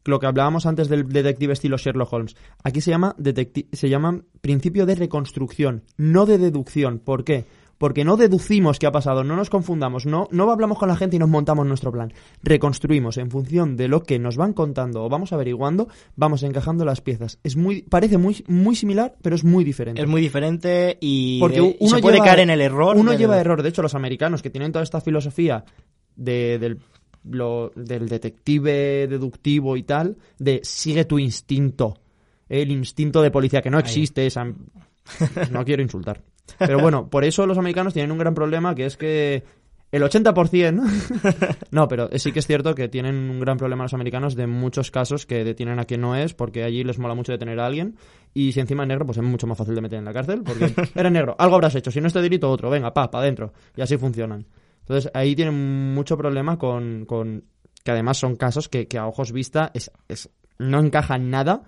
lo 0.08 0.20
que 0.20 0.26
hablábamos 0.26 0.66
antes 0.66 0.88
del 0.88 1.08
detective 1.08 1.52
estilo 1.52 1.76
Sherlock 1.76 2.12
Holmes. 2.12 2.36
Aquí 2.62 2.80
se 2.80 2.90
llama, 2.90 3.16
se 3.72 3.88
llama 3.88 4.22
principio 4.40 4.86
de 4.86 4.94
reconstrucción, 4.94 5.82
no 5.96 6.26
de 6.26 6.38
deducción. 6.38 6.98
¿Por 6.98 7.24
qué? 7.24 7.44
Porque 7.78 8.04
no 8.04 8.16
deducimos 8.16 8.78
qué 8.78 8.86
ha 8.86 8.92
pasado, 8.92 9.22
no 9.22 9.36
nos 9.36 9.50
confundamos, 9.50 10.06
no, 10.06 10.28
no 10.30 10.50
hablamos 10.50 10.78
con 10.78 10.88
la 10.88 10.96
gente 10.96 11.16
y 11.16 11.18
nos 11.18 11.28
montamos 11.28 11.66
nuestro 11.66 11.92
plan. 11.92 12.10
Reconstruimos 12.42 13.18
en 13.18 13.30
función 13.30 13.76
de 13.76 13.88
lo 13.88 14.02
que 14.02 14.18
nos 14.18 14.38
van 14.38 14.54
contando 14.54 15.04
o 15.04 15.10
vamos 15.10 15.34
averiguando, 15.34 15.88
vamos 16.14 16.42
encajando 16.42 16.86
las 16.86 17.02
piezas. 17.02 17.38
Es 17.44 17.56
muy, 17.56 17.82
parece 17.82 18.16
muy, 18.16 18.42
muy 18.48 18.76
similar, 18.76 19.16
pero 19.20 19.36
es 19.36 19.44
muy 19.44 19.62
diferente. 19.62 20.00
Es 20.00 20.08
muy 20.08 20.22
diferente 20.22 20.96
y 21.02 21.38
Porque 21.38 21.76
uno 21.78 21.98
puede 21.98 22.18
caer 22.20 22.40
en 22.40 22.50
el 22.50 22.62
error. 22.62 22.96
Uno 22.96 23.12
lleva 23.12 23.38
error. 23.38 23.62
De 23.62 23.68
hecho, 23.68 23.82
los 23.82 23.94
americanos 23.94 24.40
que 24.40 24.48
tienen 24.48 24.72
toda 24.72 24.82
esta 24.82 25.02
filosofía 25.02 25.66
de, 26.16 26.58
del 26.58 26.78
lo, 27.30 27.72
del 27.74 28.08
detective 28.08 29.06
deductivo 29.08 29.76
y 29.76 29.82
tal, 29.82 30.16
de 30.38 30.60
sigue 30.62 31.04
tu 31.04 31.18
instinto. 31.18 31.98
El 32.48 32.70
instinto 32.70 33.22
de 33.22 33.30
policía, 33.30 33.62
que 33.62 33.70
no 33.70 33.78
existe. 33.78 34.26
Esa... 34.26 34.46
No 35.52 35.64
quiero 35.64 35.82
insultar. 35.82 36.20
Pero 36.58 36.80
bueno, 36.80 37.08
por 37.08 37.24
eso 37.24 37.46
los 37.46 37.58
americanos 37.58 37.92
tienen 37.92 38.10
un 38.10 38.18
gran 38.18 38.34
problema, 38.34 38.74
que 38.74 38.86
es 38.86 38.96
que 38.96 39.44
el 39.92 40.02
80%... 40.02 41.56
no, 41.70 41.88
pero 41.88 42.08
sí 42.14 42.32
que 42.32 42.40
es 42.40 42.46
cierto 42.46 42.74
que 42.74 42.88
tienen 42.88 43.14
un 43.30 43.40
gran 43.40 43.56
problema 43.56 43.84
los 43.84 43.94
americanos 43.94 44.34
de 44.34 44.46
muchos 44.46 44.90
casos 44.90 45.26
que 45.26 45.44
detienen 45.44 45.78
a 45.78 45.84
quien 45.84 46.00
no 46.00 46.16
es, 46.16 46.34
porque 46.34 46.64
allí 46.64 46.82
les 46.82 46.98
mola 46.98 47.14
mucho 47.14 47.32
detener 47.32 47.60
a 47.60 47.66
alguien. 47.66 47.96
Y 48.34 48.52
si 48.52 48.60
encima 48.60 48.82
es 48.82 48.88
negro, 48.88 49.06
pues 49.06 49.18
es 49.18 49.24
mucho 49.24 49.46
más 49.46 49.56
fácil 49.56 49.74
de 49.74 49.80
meter 49.80 49.98
en 49.98 50.04
la 50.04 50.12
cárcel, 50.12 50.42
porque 50.44 50.72
eres 50.94 51.12
negro, 51.12 51.36
algo 51.38 51.54
habrás 51.54 51.74
hecho. 51.76 51.90
Si 51.90 52.00
no 52.00 52.08
es 52.08 52.10
este 52.10 52.22
delito, 52.22 52.50
otro. 52.50 52.68
Venga, 52.68 52.92
pa, 52.92 53.10
pa, 53.10 53.20
adentro. 53.20 53.52
Y 53.76 53.80
así 53.80 53.96
funcionan. 53.96 54.44
Entonces 54.88 55.11
ahí 55.14 55.35
tienen 55.35 55.94
mucho 55.94 56.16
problema 56.16 56.59
con, 56.59 57.07
con 57.07 57.44
que 57.83 57.90
además 57.90 58.18
son 58.18 58.37
casos 58.37 58.68
que, 58.68 58.87
que 58.87 58.99
a 58.99 59.07
ojos 59.07 59.33
vista 59.33 59.72
es, 59.75 59.90
es, 60.09 60.31
no 60.59 60.79
encajan 60.79 61.29
nada 61.29 61.64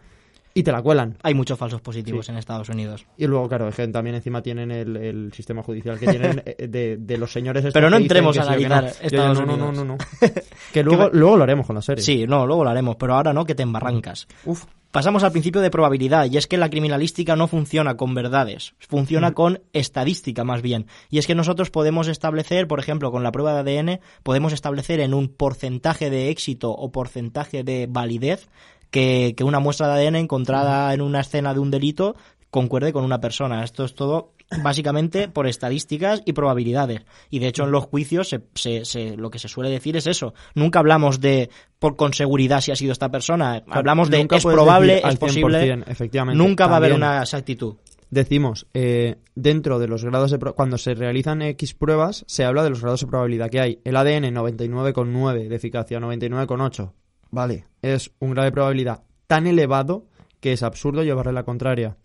y 0.54 0.62
te 0.62 0.72
la 0.72 0.82
cuelan. 0.82 1.16
Hay 1.22 1.34
muchos 1.34 1.58
falsos 1.58 1.80
positivos 1.80 2.28
en 2.28 2.36
Estados 2.36 2.68
Unidos. 2.68 3.06
Y 3.16 3.26
luego, 3.26 3.48
claro, 3.48 3.70
también 3.92 4.16
encima 4.16 4.40
tienen 4.40 4.70
el, 4.70 4.96
el 4.96 5.32
sistema 5.32 5.62
judicial 5.62 5.98
que 5.98 6.06
tienen 6.06 6.42
eh, 6.46 6.68
de, 6.68 6.96
de 6.96 7.18
los 7.18 7.32
señores. 7.32 7.66
Pero 7.72 7.90
no 7.90 7.96
entremos 7.96 8.38
a 8.38 8.42
analizar 8.42 8.92
Estados 9.00 9.38
no, 9.38 9.44
Unidos. 9.44 9.74
No, 9.74 9.84
no, 9.84 9.84
no, 9.84 9.98
que 10.72 10.82
luego, 10.82 11.10
luego 11.12 11.36
lo 11.36 11.42
haremos 11.42 11.66
con 11.66 11.76
la 11.76 11.82
serie. 11.82 12.02
Sí, 12.02 12.26
no, 12.26 12.46
luego 12.46 12.64
lo 12.64 12.70
haremos, 12.70 12.96
pero 12.96 13.14
ahora 13.14 13.32
no, 13.32 13.44
que 13.44 13.54
te 13.54 13.62
embarrancas. 13.62 14.26
Uf. 14.44 14.64
Pasamos 14.90 15.22
al 15.22 15.32
principio 15.32 15.60
de 15.60 15.70
probabilidad, 15.70 16.30
y 16.30 16.36
es 16.36 16.46
que 16.46 16.56
la 16.56 16.70
criminalística 16.70 17.36
no 17.36 17.48
funciona 17.48 17.96
con 17.96 18.14
verdades, 18.14 18.74
funciona 18.78 19.32
con 19.32 19.60
estadística 19.72 20.44
más 20.44 20.62
bien. 20.62 20.86
Y 21.10 21.18
es 21.18 21.26
que 21.26 21.34
nosotros 21.34 21.70
podemos 21.70 22.08
establecer, 22.08 22.66
por 22.66 22.80
ejemplo, 22.80 23.10
con 23.10 23.22
la 23.22 23.32
prueba 23.32 23.62
de 23.62 23.78
ADN, 23.78 24.00
podemos 24.22 24.52
establecer 24.52 25.00
en 25.00 25.14
un 25.14 25.28
porcentaje 25.28 26.10
de 26.10 26.30
éxito 26.30 26.70
o 26.70 26.90
porcentaje 26.90 27.64
de 27.64 27.86
validez 27.88 28.48
que, 28.90 29.34
que 29.36 29.44
una 29.44 29.60
muestra 29.60 29.94
de 29.94 30.06
ADN 30.06 30.16
encontrada 30.16 30.92
en 30.94 31.02
una 31.02 31.20
escena 31.20 31.52
de 31.54 31.60
un 31.60 31.70
delito 31.70 32.16
concuerde 32.50 32.92
con 32.92 33.04
una 33.04 33.20
persona. 33.20 33.64
Esto 33.64 33.84
es 33.84 33.94
todo 33.94 34.32
básicamente 34.62 35.28
por 35.28 35.46
estadísticas 35.46 36.22
y 36.24 36.32
probabilidades. 36.32 37.02
Y 37.30 37.38
de 37.38 37.48
hecho 37.48 37.64
en 37.64 37.70
los 37.70 37.84
juicios 37.84 38.28
se, 38.54 38.84
se, 38.84 39.16
lo 39.16 39.30
que 39.30 39.38
se 39.38 39.48
suele 39.48 39.70
decir 39.70 39.96
es 39.96 40.06
eso. 40.06 40.34
Nunca 40.54 40.78
hablamos 40.78 41.20
de 41.20 41.50
por 41.78 41.96
con 41.96 42.12
seguridad 42.12 42.60
si 42.60 42.72
ha 42.72 42.76
sido 42.76 42.92
esta 42.92 43.10
persona. 43.10 43.62
Hablamos 43.68 44.10
de 44.10 44.26
es 44.30 44.44
probable, 44.44 45.02
es 45.04 45.16
posible. 45.16 45.82
Efectivamente. 45.86 46.38
Nunca 46.38 46.66
va 46.66 46.74
a 46.74 46.76
haber 46.78 46.92
una 46.92 47.22
exactitud. 47.22 47.76
Decimos, 48.10 48.66
eh, 48.72 49.16
dentro 49.34 49.78
de 49.78 49.86
los 49.86 50.02
grados 50.02 50.30
de... 50.30 50.38
Cuando 50.38 50.78
se 50.78 50.94
realizan 50.94 51.42
X 51.42 51.74
pruebas, 51.74 52.24
se 52.26 52.44
habla 52.44 52.62
de 52.62 52.70
los 52.70 52.80
grados 52.80 53.02
de 53.02 53.06
probabilidad 53.06 53.50
que 53.50 53.60
hay. 53.60 53.80
El 53.84 53.96
ADN 53.96 54.34
99,9 54.34 55.48
de 55.48 55.54
eficacia, 55.54 56.00
99,8. 56.00 56.92
Vale, 57.30 57.66
es 57.82 58.10
un 58.18 58.30
grado 58.30 58.46
de 58.46 58.52
probabilidad 58.52 59.02
tan 59.26 59.46
elevado 59.46 60.06
que 60.40 60.52
es 60.52 60.62
absurdo 60.62 61.02
llevarle 61.02 61.32
la 61.32 61.44
contraria. 61.44 61.98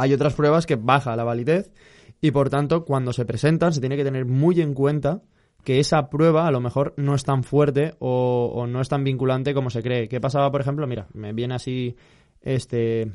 Hay 0.00 0.12
otras 0.12 0.34
pruebas 0.34 0.64
que 0.64 0.76
baja 0.76 1.16
la 1.16 1.24
validez 1.24 1.72
y 2.20 2.30
por 2.30 2.50
tanto 2.50 2.84
cuando 2.84 3.12
se 3.12 3.24
presentan 3.24 3.72
se 3.72 3.80
tiene 3.80 3.96
que 3.96 4.04
tener 4.04 4.26
muy 4.26 4.60
en 4.60 4.72
cuenta 4.72 5.22
que 5.64 5.80
esa 5.80 6.08
prueba 6.08 6.46
a 6.46 6.52
lo 6.52 6.60
mejor 6.60 6.94
no 6.96 7.16
es 7.16 7.24
tan 7.24 7.42
fuerte 7.42 7.94
o, 7.98 8.64
no 8.68 8.80
es 8.80 8.88
tan 8.88 9.02
vinculante 9.02 9.54
como 9.54 9.70
se 9.70 9.82
cree. 9.82 10.08
¿Qué 10.08 10.20
pasaba, 10.20 10.52
por 10.52 10.60
ejemplo? 10.60 10.86
Mira, 10.86 11.08
me 11.14 11.32
viene 11.32 11.56
así 11.56 11.96
este... 12.40 13.10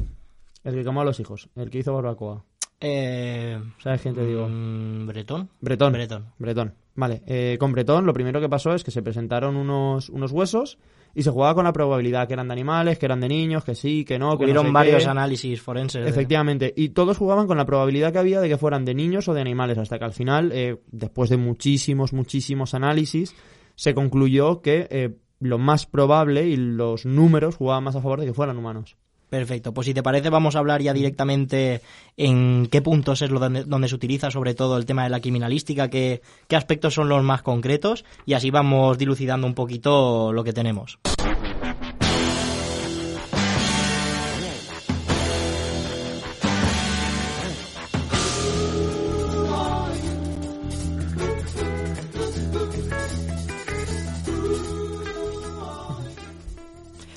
El 0.65 0.76
que 0.76 0.84
quemó 0.84 1.02
a 1.02 1.06
los 1.06 1.22
hijos, 1.22 1.50
el 1.56 1.69
que 1.69 1.78
hizo 1.78 1.93
barbacoa. 1.93 2.43
Eh, 2.82 3.62
¿Sabes 3.82 4.02
quién 4.02 4.13
te 4.13 4.26
digo? 4.26 4.46
Mm, 4.50 5.08
Bretón. 5.08 5.50
Bretón. 5.62 5.93
Bretón. 5.93 6.26
Bretón. 6.38 6.74
Vale, 6.96 7.22
eh, 7.28 7.56
con 7.60 7.72
Bretón 7.72 8.06
lo 8.06 8.13
primero 8.13 8.41
que 8.41 8.50
pasó 8.50 8.74
es 8.74 8.84
que 8.84 8.91
se 8.91 9.02
presentaron 9.02 9.56
unos, 9.56 10.10
unos 10.10 10.34
huesos 10.34 10.80
y 11.15 11.23
se 11.23 11.30
jugaba 11.30 11.54
con 11.54 11.65
la 11.65 11.73
probabilidad 11.73 12.28
que 12.28 12.34
eran 12.34 12.47
de 12.47 12.54
animales, 12.54 12.97
que 12.97 13.06
eran 13.06 13.19
de 13.19 13.28
niños, 13.28 13.63
que 13.63 13.76
sí, 13.76 14.04
que 14.04 14.17
no, 14.17 14.38
que 14.38 14.45
Hubieron 14.45 14.65
no 14.65 14.69
sé 14.69 14.73
varios 14.73 15.04
qué. 15.04 15.10
análisis 15.10 15.62
forenses. 15.62 16.08
Efectivamente, 16.08 16.73
y 16.76 16.89
todos 16.89 17.17
jugaban 17.17 17.47
con 17.47 17.58
la 17.58 17.65
probabilidad 17.65 18.12
que 18.12 18.19
había 18.19 18.41
de 18.41 18.49
que 18.49 18.58
fueran 18.58 18.86
de 18.86 18.95
niños 18.95 19.28
o 19.28 19.34
de 19.34 19.41
animales, 19.41 19.78
hasta 19.78 19.99
que 19.99 20.06
al 20.06 20.13
final, 20.13 20.52
eh, 20.54 20.82
después 20.88 21.30
de 21.30 21.38
muchísimos, 21.38 22.13
muchísimos 22.13 22.73
análisis, 22.73 23.36
se 23.76 23.93
concluyó 23.93 24.62
que 24.62 24.88
eh, 24.89 25.15
lo 25.39 25.58
más 25.58 25.86
probable 25.86 26.47
y 26.47 26.56
los 26.56 27.06
números 27.06 27.58
jugaban 27.58 27.84
más 27.84 27.95
a 27.95 28.02
favor 28.02 28.19
de 28.19 28.28
que 28.28 28.34
fueran 28.34 28.58
humanos. 28.58 28.97
Perfecto, 29.34 29.74
pues 29.74 29.88
si 29.88 29.96
te 29.96 30.04
parece 30.04 30.30
vamos 30.30 30.56
a 30.56 30.60
hablar 30.60 30.84
ya 30.84 30.93
directamente 30.93 31.82
en 32.17 32.67
qué 32.67 32.84
puntos 32.84 33.24
es 33.24 33.32
lo 33.32 33.39
donde, 33.39 33.63
donde 33.63 33.88
se 33.88 33.96
utiliza 33.96 34.30
sobre 34.30 34.54
todo 34.54 34.78
el 34.78 34.86
tema 34.86 35.06
de 35.06 35.10
la 35.10 35.22
criminalística, 35.22 35.89
qué, 35.89 36.22
qué 36.48 36.56
aspectos 36.56 36.93
son 36.93 37.10
los 37.10 37.24
más 37.24 37.41
concretos 37.41 38.06
y 38.28 38.34
así 38.36 38.52
vamos 38.52 39.00
dilucidando 39.00 39.48
un 39.48 39.56
poquito 39.56 40.32
lo 40.34 40.43
que 40.43 40.54
tenemos. 40.54 41.00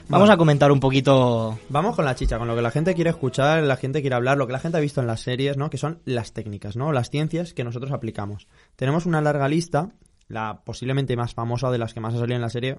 Vamos 0.09 0.31
a 0.31 0.37
comentar 0.37 0.71
un 0.71 0.79
poquito 0.79 1.59
Vamos 1.69 1.97
con 1.97 2.05
la 2.05 2.15
chicha, 2.15 2.39
con 2.39 2.47
lo 2.47 2.55
que 2.55 2.63
la 2.63 2.71
gente 2.71 2.95
quiere 2.95 3.11
escuchar, 3.11 3.63
la 3.65 3.77
gente 3.77 4.01
quiere 4.01 4.15
hablar, 4.15 4.39
lo 4.39 4.47
que 4.47 4.53
la 4.53 4.61
gente 4.61 4.79
ha 4.79 4.81
visto 4.81 5.01
en 5.01 5.09
las 5.09 5.21
series, 5.21 5.57
¿no? 5.57 5.69
Que 5.69 5.79
son 5.79 6.01
las 6.05 6.33
técnicas, 6.33 6.77
¿no? 6.77 6.93
Las 6.93 7.11
ciencias 7.11 7.55
que 7.55 7.65
nosotros 7.65 7.91
aplicamos. 7.91 8.47
Tenemos 8.77 9.05
una 9.07 9.21
larga 9.21 9.49
lista, 9.49 9.91
la 10.29 10.63
posiblemente 10.65 11.17
más 11.17 11.35
famosa 11.35 11.71
de 11.71 11.79
las 11.79 11.93
que 11.93 12.01
más 12.01 12.15
ha 12.15 12.19
salido 12.19 12.37
en 12.37 12.43
la 12.43 12.51
serie. 12.51 12.79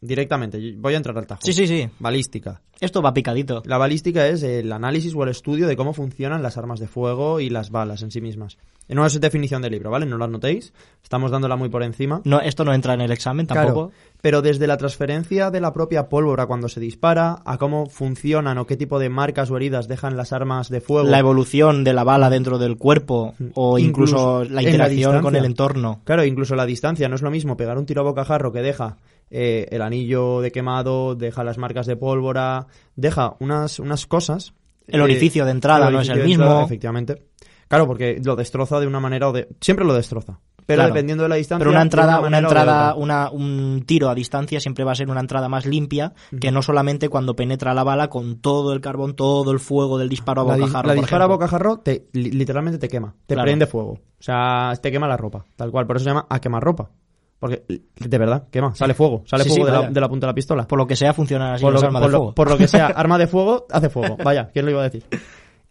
Directamente, 0.00 0.74
voy 0.76 0.94
a 0.94 0.96
entrar 0.96 1.18
al 1.18 1.26
tajo. 1.26 1.40
Sí, 1.42 1.52
sí, 1.52 1.66
sí. 1.66 1.88
Balística. 1.98 2.60
Esto 2.80 3.02
va 3.02 3.12
picadito. 3.12 3.62
La 3.66 3.78
balística 3.78 4.28
es 4.28 4.44
el 4.44 4.70
análisis 4.72 5.12
o 5.14 5.24
el 5.24 5.30
estudio 5.30 5.66
de 5.66 5.76
cómo 5.76 5.92
funcionan 5.92 6.42
las 6.42 6.56
armas 6.56 6.78
de 6.78 6.86
fuego 6.86 7.40
y 7.40 7.50
las 7.50 7.70
balas 7.70 8.02
en 8.02 8.12
sí 8.12 8.20
mismas. 8.20 8.58
No 8.86 9.04
es 9.04 9.20
definición 9.20 9.60
de 9.60 9.70
libro, 9.70 9.90
¿vale? 9.90 10.06
No 10.06 10.16
la 10.16 10.28
notéis. 10.28 10.72
Estamos 11.02 11.32
dándola 11.32 11.56
muy 11.56 11.68
por 11.68 11.82
encima. 11.82 12.22
No, 12.24 12.40
esto 12.40 12.64
no 12.64 12.72
entra 12.72 12.94
en 12.94 13.00
el 13.00 13.10
examen 13.10 13.46
tampoco. 13.46 13.88
Claro, 13.88 13.92
pero 14.22 14.40
desde 14.40 14.66
la 14.66 14.76
transferencia 14.76 15.50
de 15.50 15.60
la 15.60 15.72
propia 15.72 16.08
pólvora 16.08 16.46
cuando 16.46 16.68
se 16.68 16.80
dispara, 16.80 17.42
a 17.44 17.58
cómo 17.58 17.86
funcionan 17.86 18.56
o 18.58 18.66
qué 18.66 18.76
tipo 18.76 18.98
de 18.98 19.08
marcas 19.08 19.50
o 19.50 19.56
heridas 19.56 19.88
dejan 19.88 20.16
las 20.16 20.32
armas 20.32 20.70
de 20.70 20.80
fuego. 20.80 21.08
La 21.08 21.18
evolución 21.18 21.84
de 21.84 21.92
la 21.92 22.04
bala 22.04 22.30
dentro 22.30 22.58
del 22.58 22.78
cuerpo 22.78 23.34
o 23.54 23.78
incluso, 23.78 24.42
Incluso 24.42 24.54
la 24.54 24.62
interacción 24.62 25.20
con 25.20 25.36
el 25.36 25.44
entorno. 25.44 26.00
Claro, 26.04 26.24
incluso 26.24 26.54
la 26.54 26.64
distancia 26.64 27.08
no 27.08 27.16
es 27.16 27.22
lo 27.22 27.30
mismo 27.30 27.56
pegar 27.56 27.76
un 27.76 27.84
tiro 27.84 28.00
a 28.02 28.04
bocajarro 28.04 28.52
que 28.52 28.62
deja 28.62 28.96
eh, 29.30 29.66
el 29.70 29.82
anillo 29.82 30.40
de 30.40 30.50
quemado, 30.52 31.14
deja 31.14 31.44
las 31.44 31.58
marcas 31.58 31.86
de 31.86 31.96
pólvora, 31.96 32.66
deja 32.96 33.36
unas, 33.40 33.78
unas 33.78 34.06
cosas. 34.06 34.54
El 34.86 35.00
orificio 35.02 35.44
de 35.44 35.50
entrada 35.50 35.90
no 35.90 36.00
es 36.00 36.08
el 36.08 36.20
entrada, 36.20 36.26
mismo. 36.50 36.64
efectivamente. 36.64 37.26
Claro, 37.68 37.86
porque 37.86 38.18
lo 38.24 38.36
destroza 38.36 38.80
de 38.80 38.86
una 38.86 39.00
manera 39.00 39.28
o 39.28 39.32
de... 39.32 39.48
Siempre 39.60 39.84
lo 39.84 39.92
destroza. 39.92 40.40
Pero 40.64 40.78
Claro. 40.78 40.94
dependiendo 40.94 41.22
de 41.24 41.28
la 41.28 41.34
distancia... 41.34 41.58
Pero 41.60 41.70
una 41.70 41.82
entrada, 41.82 42.20
una, 42.20 42.38
entrada, 42.38 42.94
una, 42.94 43.30
un 43.30 43.84
tiro 43.86 44.08
a 44.08 44.14
distancia 44.14 44.60
siempre 44.60 44.84
va 44.84 44.92
a 44.92 44.94
ser 44.94 45.10
una 45.10 45.20
entrada 45.20 45.48
más 45.50 45.66
limpia 45.66 46.14
que 46.40 46.50
no 46.50 46.62
solamente 46.62 47.08
cuando 47.10 47.36
penetra 47.36 47.74
la 47.74 47.84
bala 47.84 48.08
con 48.08 48.38
todo 48.40 48.72
el 48.72 48.80
carbón, 48.80 49.14
todo 49.16 49.50
el 49.52 49.60
fuego 49.60 49.98
del 49.98 50.08
disparo 50.08 50.42
a 50.42 50.44
La, 50.46 50.54
di- 50.54 50.60
bocajarro. 50.62 50.88
la 50.88 50.94
por 50.94 51.02
dispara 51.02 51.24
a 51.24 51.28
bocajarro, 51.28 51.78
te, 51.80 52.08
li- 52.12 52.30
literalmente 52.32 52.78
te 52.78 52.88
quema. 52.88 53.14
Te 53.26 53.34
Claro. 53.34 53.46
prende 53.46 53.66
fuego. 53.66 53.92
O 53.92 54.00
sea, 54.22 54.72
te 54.82 54.90
quema 54.90 55.06
la 55.08 55.16
ropa. 55.18 55.44
Tal 55.56 55.70
cual. 55.70 55.86
Por 55.86 55.96
eso 55.96 56.04
se 56.04 56.10
llama 56.10 56.26
a 56.30 56.38
quemar 56.40 56.62
ropa. 56.62 56.90
Porque, 57.38 57.62
de 57.68 58.18
verdad, 58.18 58.48
quema. 58.50 58.74
Sale 58.74 58.94
fuego. 58.94 59.22
Sale 59.26 59.44
Sí, 59.44 59.50
fuego 59.50 59.66
sí, 59.66 59.72
de, 59.72 59.78
la, 59.82 59.90
de 59.90 60.00
la 60.00 60.08
punta 60.08 60.26
de 60.26 60.30
la 60.32 60.34
pistola. 60.34 60.66
Por 60.66 60.78
lo 60.78 60.86
que 60.86 60.96
sea, 60.96 61.12
funcionan 61.14 61.54
así 61.54 61.62
por, 61.64 61.72
lo, 61.72 61.78
armas 61.80 62.02
por 62.02 62.08
de 62.10 62.12
lo- 62.12 62.18
fuego. 62.18 62.34
por 62.34 62.50
lo 62.50 62.58
que 62.58 62.66
sea, 62.68 62.86
arma 62.96 63.16
de 63.18 63.26
fuego, 63.28 63.66
hace 63.70 63.88
fuego. 63.90 64.16
Vaya, 64.24 64.50
¿quién 64.52 64.64
lo 64.64 64.72
iba 64.72 64.80
a 64.80 64.84
decir? 64.88 65.04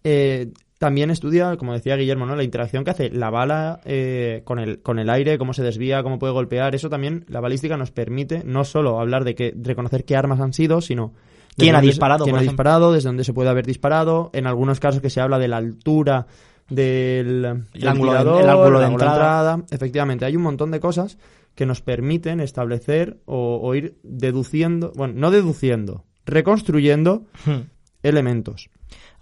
Eh, 0.03 0.51
también 0.79 1.09
estudia, 1.09 1.57
como 1.57 1.73
decía 1.73 1.95
Guillermo, 1.97 2.25
¿no? 2.25 2.35
la 2.35 2.43
interacción 2.43 2.83
que 2.83 2.91
hace 2.91 3.09
la 3.09 3.29
bala 3.31 3.79
eh, 3.83 4.43
con, 4.45 4.59
el, 4.59 4.79
con 4.81 4.99
el 4.99 5.09
aire, 5.09 5.37
cómo 5.39 5.53
se 5.53 5.63
desvía, 5.63 6.03
cómo 6.03 6.19
puede 6.19 6.33
golpear. 6.33 6.75
Eso 6.75 6.89
también, 6.89 7.25
la 7.27 7.41
balística 7.41 7.75
nos 7.77 7.91
permite 7.91 8.43
no 8.45 8.63
solo 8.63 8.99
hablar 9.01 9.23
de 9.23 9.33
que 9.35 9.53
reconocer 9.59 10.05
qué 10.05 10.15
armas 10.15 10.39
han 10.39 10.53
sido, 10.53 10.79
sino 10.81 11.13
¿Quién 11.57 11.75
ha 11.75 11.81
disparado, 11.81 12.23
quién 12.25 12.35
ha 12.35 12.39
ejemplo? 12.39 12.51
disparado, 12.51 12.91
desde 12.93 13.09
dónde 13.09 13.23
se 13.23 13.33
puede 13.33 13.49
haber 13.49 13.65
disparado. 13.65 14.29
En 14.33 14.45
algunos 14.45 14.79
casos 14.79 15.01
que 15.01 15.09
se 15.09 15.19
habla 15.19 15.39
de 15.39 15.47
la 15.47 15.57
altura 15.57 16.27
del, 16.69 17.43
ángulo 17.83 18.13
de- 18.13 18.19
el 18.43 18.49
ángulo 18.49 18.79
de 18.79 18.85
el 18.85 18.91
entrada. 18.91 19.63
Efectivamente, 19.71 20.25
hay 20.25 20.35
un 20.35 20.43
montón 20.43 20.69
de 20.69 20.79
cosas 20.79 21.17
que 21.57 21.65
nos 21.65 21.81
permiten 21.81 22.39
establecer 22.39 23.19
o, 23.25 23.59
o 23.61 23.75
ir 23.75 23.97
deduciendo, 24.03 24.93
bueno, 24.95 25.15
no 25.17 25.31
deduciendo, 25.31 26.05
reconstruyendo 26.25 27.25
Hmm. 27.45 27.67
elementos. 28.03 28.69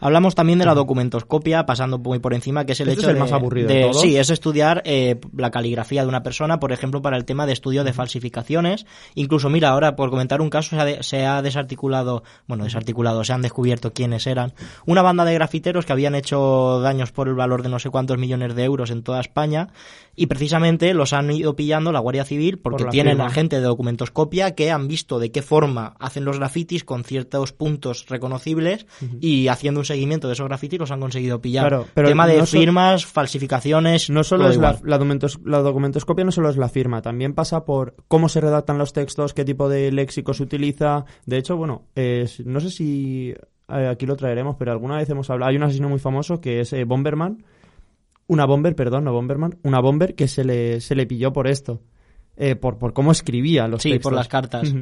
Hablamos 0.06 0.36
también 0.36 0.60
de 0.60 0.66
la 0.66 0.76
documentoscopia, 0.76 1.66
pasando 1.66 1.98
muy 1.98 2.20
por 2.20 2.34
encima, 2.36 2.64
que 2.66 2.74
es 2.74 2.80
el 2.80 2.90
Este 2.90 3.00
hecho 3.00 3.08
es 3.08 3.10
el 3.10 3.14
de, 3.16 3.20
más 3.22 3.32
aburrido 3.32 3.68
de 3.68 3.74
de- 3.74 3.82
todos. 3.82 4.02
sí, 4.02 4.16
es 4.18 4.30
estudiar 4.30 4.84
eh, 4.86 5.20
la 5.36 5.50
caligrafía 5.50 6.04
de 6.04 6.08
una 6.10 6.22
persona, 6.22 6.60
por 6.60 6.72
ejemplo, 6.72 7.02
para 7.02 7.18
el 7.18 7.26
tema 7.26 7.46
de 7.48 7.54
estudio 7.54 7.84
de 7.84 7.92
falsificaciones. 7.92 8.86
Incluso, 9.16 9.50
mira, 9.50 9.70
ahora 9.70 9.96
por 9.96 10.10
comentar 10.12 10.42
un 10.42 10.50
caso 10.50 10.76
se 10.76 10.82
ha, 10.82 10.86
de- 10.86 11.02
se 11.04 11.26
ha 11.26 11.42
desarticulado, 11.42 12.24
bueno, 12.48 12.66
desarticulado, 12.66 13.24
se 13.24 13.34
han 13.34 13.42
descubierto 13.42 13.94
quiénes 13.94 14.28
eran. 14.28 14.54
Una 14.86 15.02
banda 15.02 15.26
de 15.26 15.34
grafiteros 15.34 15.86
que 15.86 15.94
habían 15.94 16.16
hecho 16.16 16.80
daños 16.82 17.12
por 17.12 17.28
el 17.28 17.34
valor 17.36 17.64
de 17.64 17.70
no 17.70 17.80
sé 17.80 17.90
cuántos 17.90 18.18
millones 18.18 18.56
de 18.56 18.64
euros 18.64 18.92
en 18.92 19.02
toda 19.04 19.20
España 19.22 19.70
y 20.16 20.28
precisamente 20.28 20.94
los 20.94 21.14
han 21.14 21.30
ido 21.32 21.56
pillando 21.56 21.92
la 21.92 22.00
Guardia 22.00 22.26
Civil 22.26 22.58
porque 22.60 22.78
Por 22.84 22.88
la 22.88 22.92
tienen 22.92 23.14
firma. 23.14 23.26
a 23.26 23.32
gente 23.32 23.58
de 23.58 23.64
documentoscopia 23.64 24.56
que 24.56 24.72
han 24.72 24.88
visto 24.88 25.20
de 25.20 25.32
qué 25.32 25.42
forma 25.42 25.96
hacen 26.00 26.26
los 26.26 26.38
grafitis 26.38 26.84
con 26.84 27.04
ciertos 27.04 27.52
puntos 27.52 28.06
reconocibles 28.08 28.86
y 29.20 29.48
haciendo 29.50 29.80
un 29.82 29.86
seguimiento 29.96 30.28
de 30.28 30.34
esos 30.34 30.48
grafitis 30.48 30.80
los 30.80 30.92
han 30.92 31.00
conseguido 31.00 31.42
pillar. 31.42 31.68
Claro, 31.68 31.86
pero 31.94 32.08
Tema 32.10 32.28
de 32.28 32.38
no 32.38 32.46
so- 32.46 32.58
firmas, 32.58 33.06
falsificaciones, 33.06 34.10
No 34.10 34.24
solo 34.24 34.50
es 34.50 34.58
la, 34.58 34.74
documentos- 34.80 35.40
la 35.44 35.60
documentoscopia, 35.60 36.24
no 36.26 36.32
solo 36.32 36.50
es 36.50 36.58
la 36.58 36.70
firma, 36.70 37.02
también 37.02 37.34
pasa 37.34 37.66
por 37.66 37.96
cómo 38.08 38.30
se 38.30 38.42
redactan 38.42 38.78
los 38.78 38.94
textos, 38.94 39.34
qué 39.34 39.44
tipo 39.46 39.70
de 39.70 39.92
léxico 39.92 40.34
se 40.34 40.44
utiliza. 40.44 41.06
De 41.26 41.38
hecho, 41.38 41.58
bueno, 41.58 41.88
eh, 41.96 42.28
no 42.46 42.60
sé 42.60 42.70
si 42.70 43.34
eh, 43.68 43.88
aquí 43.88 44.06
lo 44.06 44.16
traeremos, 44.16 44.56
pero 44.60 44.72
alguna 44.72 44.98
vez 44.98 45.10
hemos 45.10 45.30
hablado. 45.30 45.50
Hay 45.50 45.56
un 45.58 45.64
asesino 45.64 45.90
muy 45.90 46.00
famoso 46.00 46.40
que 46.40 46.60
es 46.60 46.72
eh, 46.74 46.84
Bomberman. 46.84 47.44
Una 48.28 48.46
bomber, 48.46 48.76
perdón, 48.76 49.04
no 49.04 49.14
Bomberman. 49.14 49.58
Una 49.64 49.80
bomber 49.80 50.16
que 50.16 50.28
se 50.28 50.44
le, 50.44 50.82
se 50.82 50.96
le 50.96 51.06
pilló 51.06 51.32
por 51.34 51.48
esto. 51.48 51.82
eh, 52.38 52.56
por, 52.56 52.78
por 52.78 52.92
cómo 52.94 53.12
escribía 53.12 53.68
los 53.68 53.82
Sí, 53.84 53.92
textos. 53.92 54.10
por 54.10 54.18
las 54.18 54.28
cartas. 54.28 54.74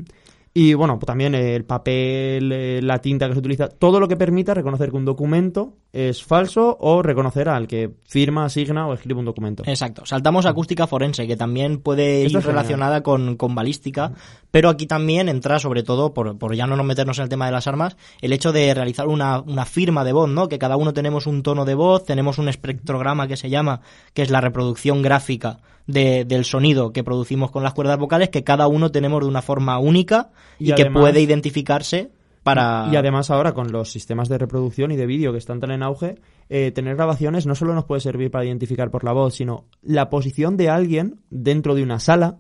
Y 0.56 0.76
bueno, 0.76 1.00
pues 1.00 1.08
también 1.08 1.34
el 1.34 1.66
papel, 1.66 2.52
eh, 2.52 2.80
la 2.84 3.00
tinta 3.00 3.28
que 3.28 3.34
se 3.34 3.40
utiliza, 3.40 3.70
todo 3.70 4.00
lo 4.00 4.08
que 4.08 4.16
permita 4.16 4.54
reconocer 4.54 4.92
que 4.92 4.98
un 4.98 5.06
documento 5.06 5.78
es 5.92 6.24
falso 6.24 6.78
o 6.80 7.02
reconocer 7.02 7.50
al 7.50 7.68
que 7.68 7.90
firma, 8.06 8.46
asigna 8.46 8.86
o 8.86 8.94
escribe 8.94 9.20
un 9.20 9.26
documento. 9.26 9.64
Exacto. 9.66 10.06
Saltamos 10.06 10.46
a 10.46 10.50
acústica 10.50 10.86
forense, 10.86 11.26
que 11.26 11.36
también 11.36 11.80
puede 11.80 12.26
Esto 12.26 12.38
ir 12.38 12.46
relacionada 12.46 13.02
con, 13.02 13.36
con 13.36 13.56
balística, 13.56 14.12
pero 14.52 14.70
aquí 14.70 14.86
también 14.86 15.28
entra, 15.28 15.58
sobre 15.58 15.82
todo, 15.82 16.14
por, 16.14 16.38
por 16.38 16.56
ya 16.56 16.68
no 16.68 16.76
nos 16.76 16.86
meternos 16.86 17.18
en 17.18 17.24
el 17.24 17.30
tema 17.30 17.48
de 17.48 17.52
las 17.52 17.66
armas, 17.66 17.98
el 18.22 18.32
hecho 18.32 18.52
de 18.52 18.76
realizar 18.76 19.08
una, 19.08 19.40
una 19.40 19.66
firma 19.66 20.04
de 20.04 20.14
voz, 20.14 20.30
¿no? 20.30 20.50
Que 20.50 20.60
cada 20.60 20.78
uno 20.78 20.94
tenemos 20.94 21.26
un 21.26 21.42
tono 21.42 21.66
de 21.66 21.74
voz, 21.74 22.06
tenemos 22.06 22.38
un 22.38 22.48
espectrograma 22.48 23.28
que 23.28 23.38
se 23.38 23.50
llama, 23.50 23.82
que 24.14 24.22
es 24.22 24.30
la 24.30 24.40
reproducción 24.40 25.02
gráfica 25.02 25.62
de- 25.88 26.26
del 26.26 26.46
sonido 26.46 26.92
que 26.94 27.04
producimos 27.04 27.52
con 27.52 27.64
las 27.64 27.74
cuerdas 27.74 27.98
vocales, 27.98 28.30
que 28.30 28.44
cada 28.44 28.68
uno 28.68 28.92
tenemos 28.92 29.22
de 29.22 29.28
una 29.28 29.42
forma 29.42 29.78
única 29.80 30.32
y, 30.60 30.72
Y 30.72 30.76
que 30.76 30.86
puede 30.90 31.22
identificarse 31.22 32.12
para... 32.44 32.90
Y 32.92 32.96
además 32.98 33.30
ahora 33.32 33.54
con 33.54 33.72
los 33.72 33.92
sistemas 33.92 34.28
de 34.30 34.38
reproducción 34.38 34.92
y 34.92 34.96
de 34.98 35.06
vídeo 35.06 35.32
que 35.32 35.38
están 35.38 35.60
tan 35.60 35.72
en 35.72 35.82
auge, 35.84 36.16
eh, 36.50 36.72
tener 36.72 36.96
grabaciones 36.96 37.46
no 37.46 37.56
solo 37.56 37.74
nos 37.74 37.86
puede 37.86 38.02
servir 38.02 38.32
para 38.32 38.46
identificar 38.46 38.92
por 38.92 39.04
la 39.04 39.14
voz, 39.14 39.36
sino 39.36 39.66
la 39.82 40.10
posición 40.10 40.58
de 40.58 40.70
alguien 40.70 41.22
dentro 41.30 41.74
de 41.74 41.84
una 41.84 42.00
sala, 42.00 42.40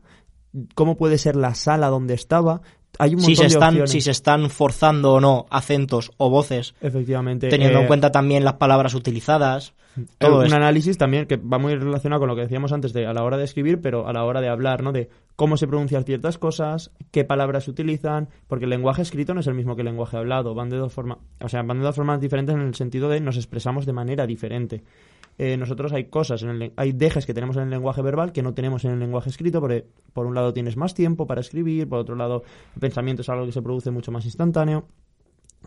cómo 0.75 0.97
puede 0.97 1.17
ser 1.17 1.35
la 1.35 1.55
sala 1.55 1.87
donde 1.87 2.13
estaba. 2.13 2.61
Hay 2.99 3.15
un 3.15 3.21
si 3.21 3.35
se, 3.35 3.43
de 3.43 3.47
están, 3.47 3.69
opciones. 3.69 3.91
si 3.91 4.01
se 4.01 4.11
están 4.11 4.49
forzando 4.49 5.13
o 5.13 5.19
no 5.19 5.45
acentos 5.49 6.11
o 6.17 6.29
voces, 6.29 6.75
Efectivamente. 6.81 7.49
teniendo 7.49 7.79
eh, 7.79 7.81
en 7.81 7.87
cuenta 7.87 8.11
también 8.11 8.43
las 8.45 8.53
palabras 8.53 8.93
utilizadas. 8.93 9.73
Eh, 9.97 10.01
Todo 10.19 10.39
un 10.39 10.45
esto. 10.45 10.55
análisis 10.55 10.97
también 10.97 11.25
que 11.27 11.37
va 11.37 11.59
muy 11.59 11.75
relacionado 11.75 12.19
con 12.19 12.29
lo 12.29 12.35
que 12.35 12.41
decíamos 12.41 12.71
antes 12.71 12.93
de 12.93 13.05
a 13.05 13.13
la 13.13 13.23
hora 13.23 13.37
de 13.37 13.43
escribir, 13.43 13.79
pero 13.81 14.07
a 14.07 14.13
la 14.13 14.23
hora 14.23 14.41
de 14.41 14.49
hablar, 14.49 14.81
¿no? 14.83 14.91
De 14.91 15.09
cómo 15.35 15.55
se 15.57 15.67
pronuncian 15.67 16.03
ciertas 16.03 16.37
cosas, 16.37 16.91
qué 17.11 17.23
palabras 17.25 17.65
se 17.65 17.71
utilizan, 17.71 18.29
porque 18.47 18.65
el 18.65 18.69
lenguaje 18.71 19.01
escrito 19.03 19.33
no 19.33 19.39
es 19.41 19.47
el 19.47 19.53
mismo 19.53 19.75
que 19.75 19.81
el 19.81 19.87
lenguaje 19.87 20.17
hablado, 20.17 20.53
van 20.55 20.69
de 20.69 20.77
dos 20.77 20.93
formas, 20.93 21.17
o 21.41 21.49
sea, 21.49 21.61
van 21.63 21.77
de 21.79 21.83
dos 21.85 21.95
formas 21.95 22.19
diferentes 22.21 22.55
en 22.55 22.61
el 22.61 22.75
sentido 22.75 23.09
de 23.09 23.19
nos 23.21 23.37
expresamos 23.37 23.85
de 23.85 23.93
manera 23.93 24.25
diferente. 24.27 24.83
Eh, 25.37 25.57
nosotros 25.57 25.91
hay 25.93 26.05
cosas, 26.05 26.43
en 26.43 26.49
el, 26.49 26.73
hay 26.75 26.91
dejes 26.91 27.25
que 27.25 27.33
tenemos 27.33 27.55
en 27.57 27.63
el 27.63 27.69
lenguaje 27.71 28.01
verbal 28.01 28.31
que 28.31 28.43
no 28.43 28.53
tenemos 28.53 28.85
en 28.85 28.91
el 28.91 28.99
lenguaje 28.99 29.29
escrito, 29.29 29.59
porque 29.61 29.85
por 30.13 30.25
un 30.27 30.35
lado 30.35 30.53
tienes 30.53 30.77
más 30.77 30.93
tiempo 30.93 31.25
para 31.25 31.41
escribir, 31.41 31.89
por 31.89 31.99
otro 31.99 32.15
lado 32.15 32.43
el 32.75 32.79
pensamiento 32.79 33.23
es 33.23 33.29
algo 33.29 33.45
que 33.45 33.51
se 33.51 33.61
produce 33.61 33.89
mucho 33.91 34.11
más 34.11 34.25
instantáneo 34.25 34.85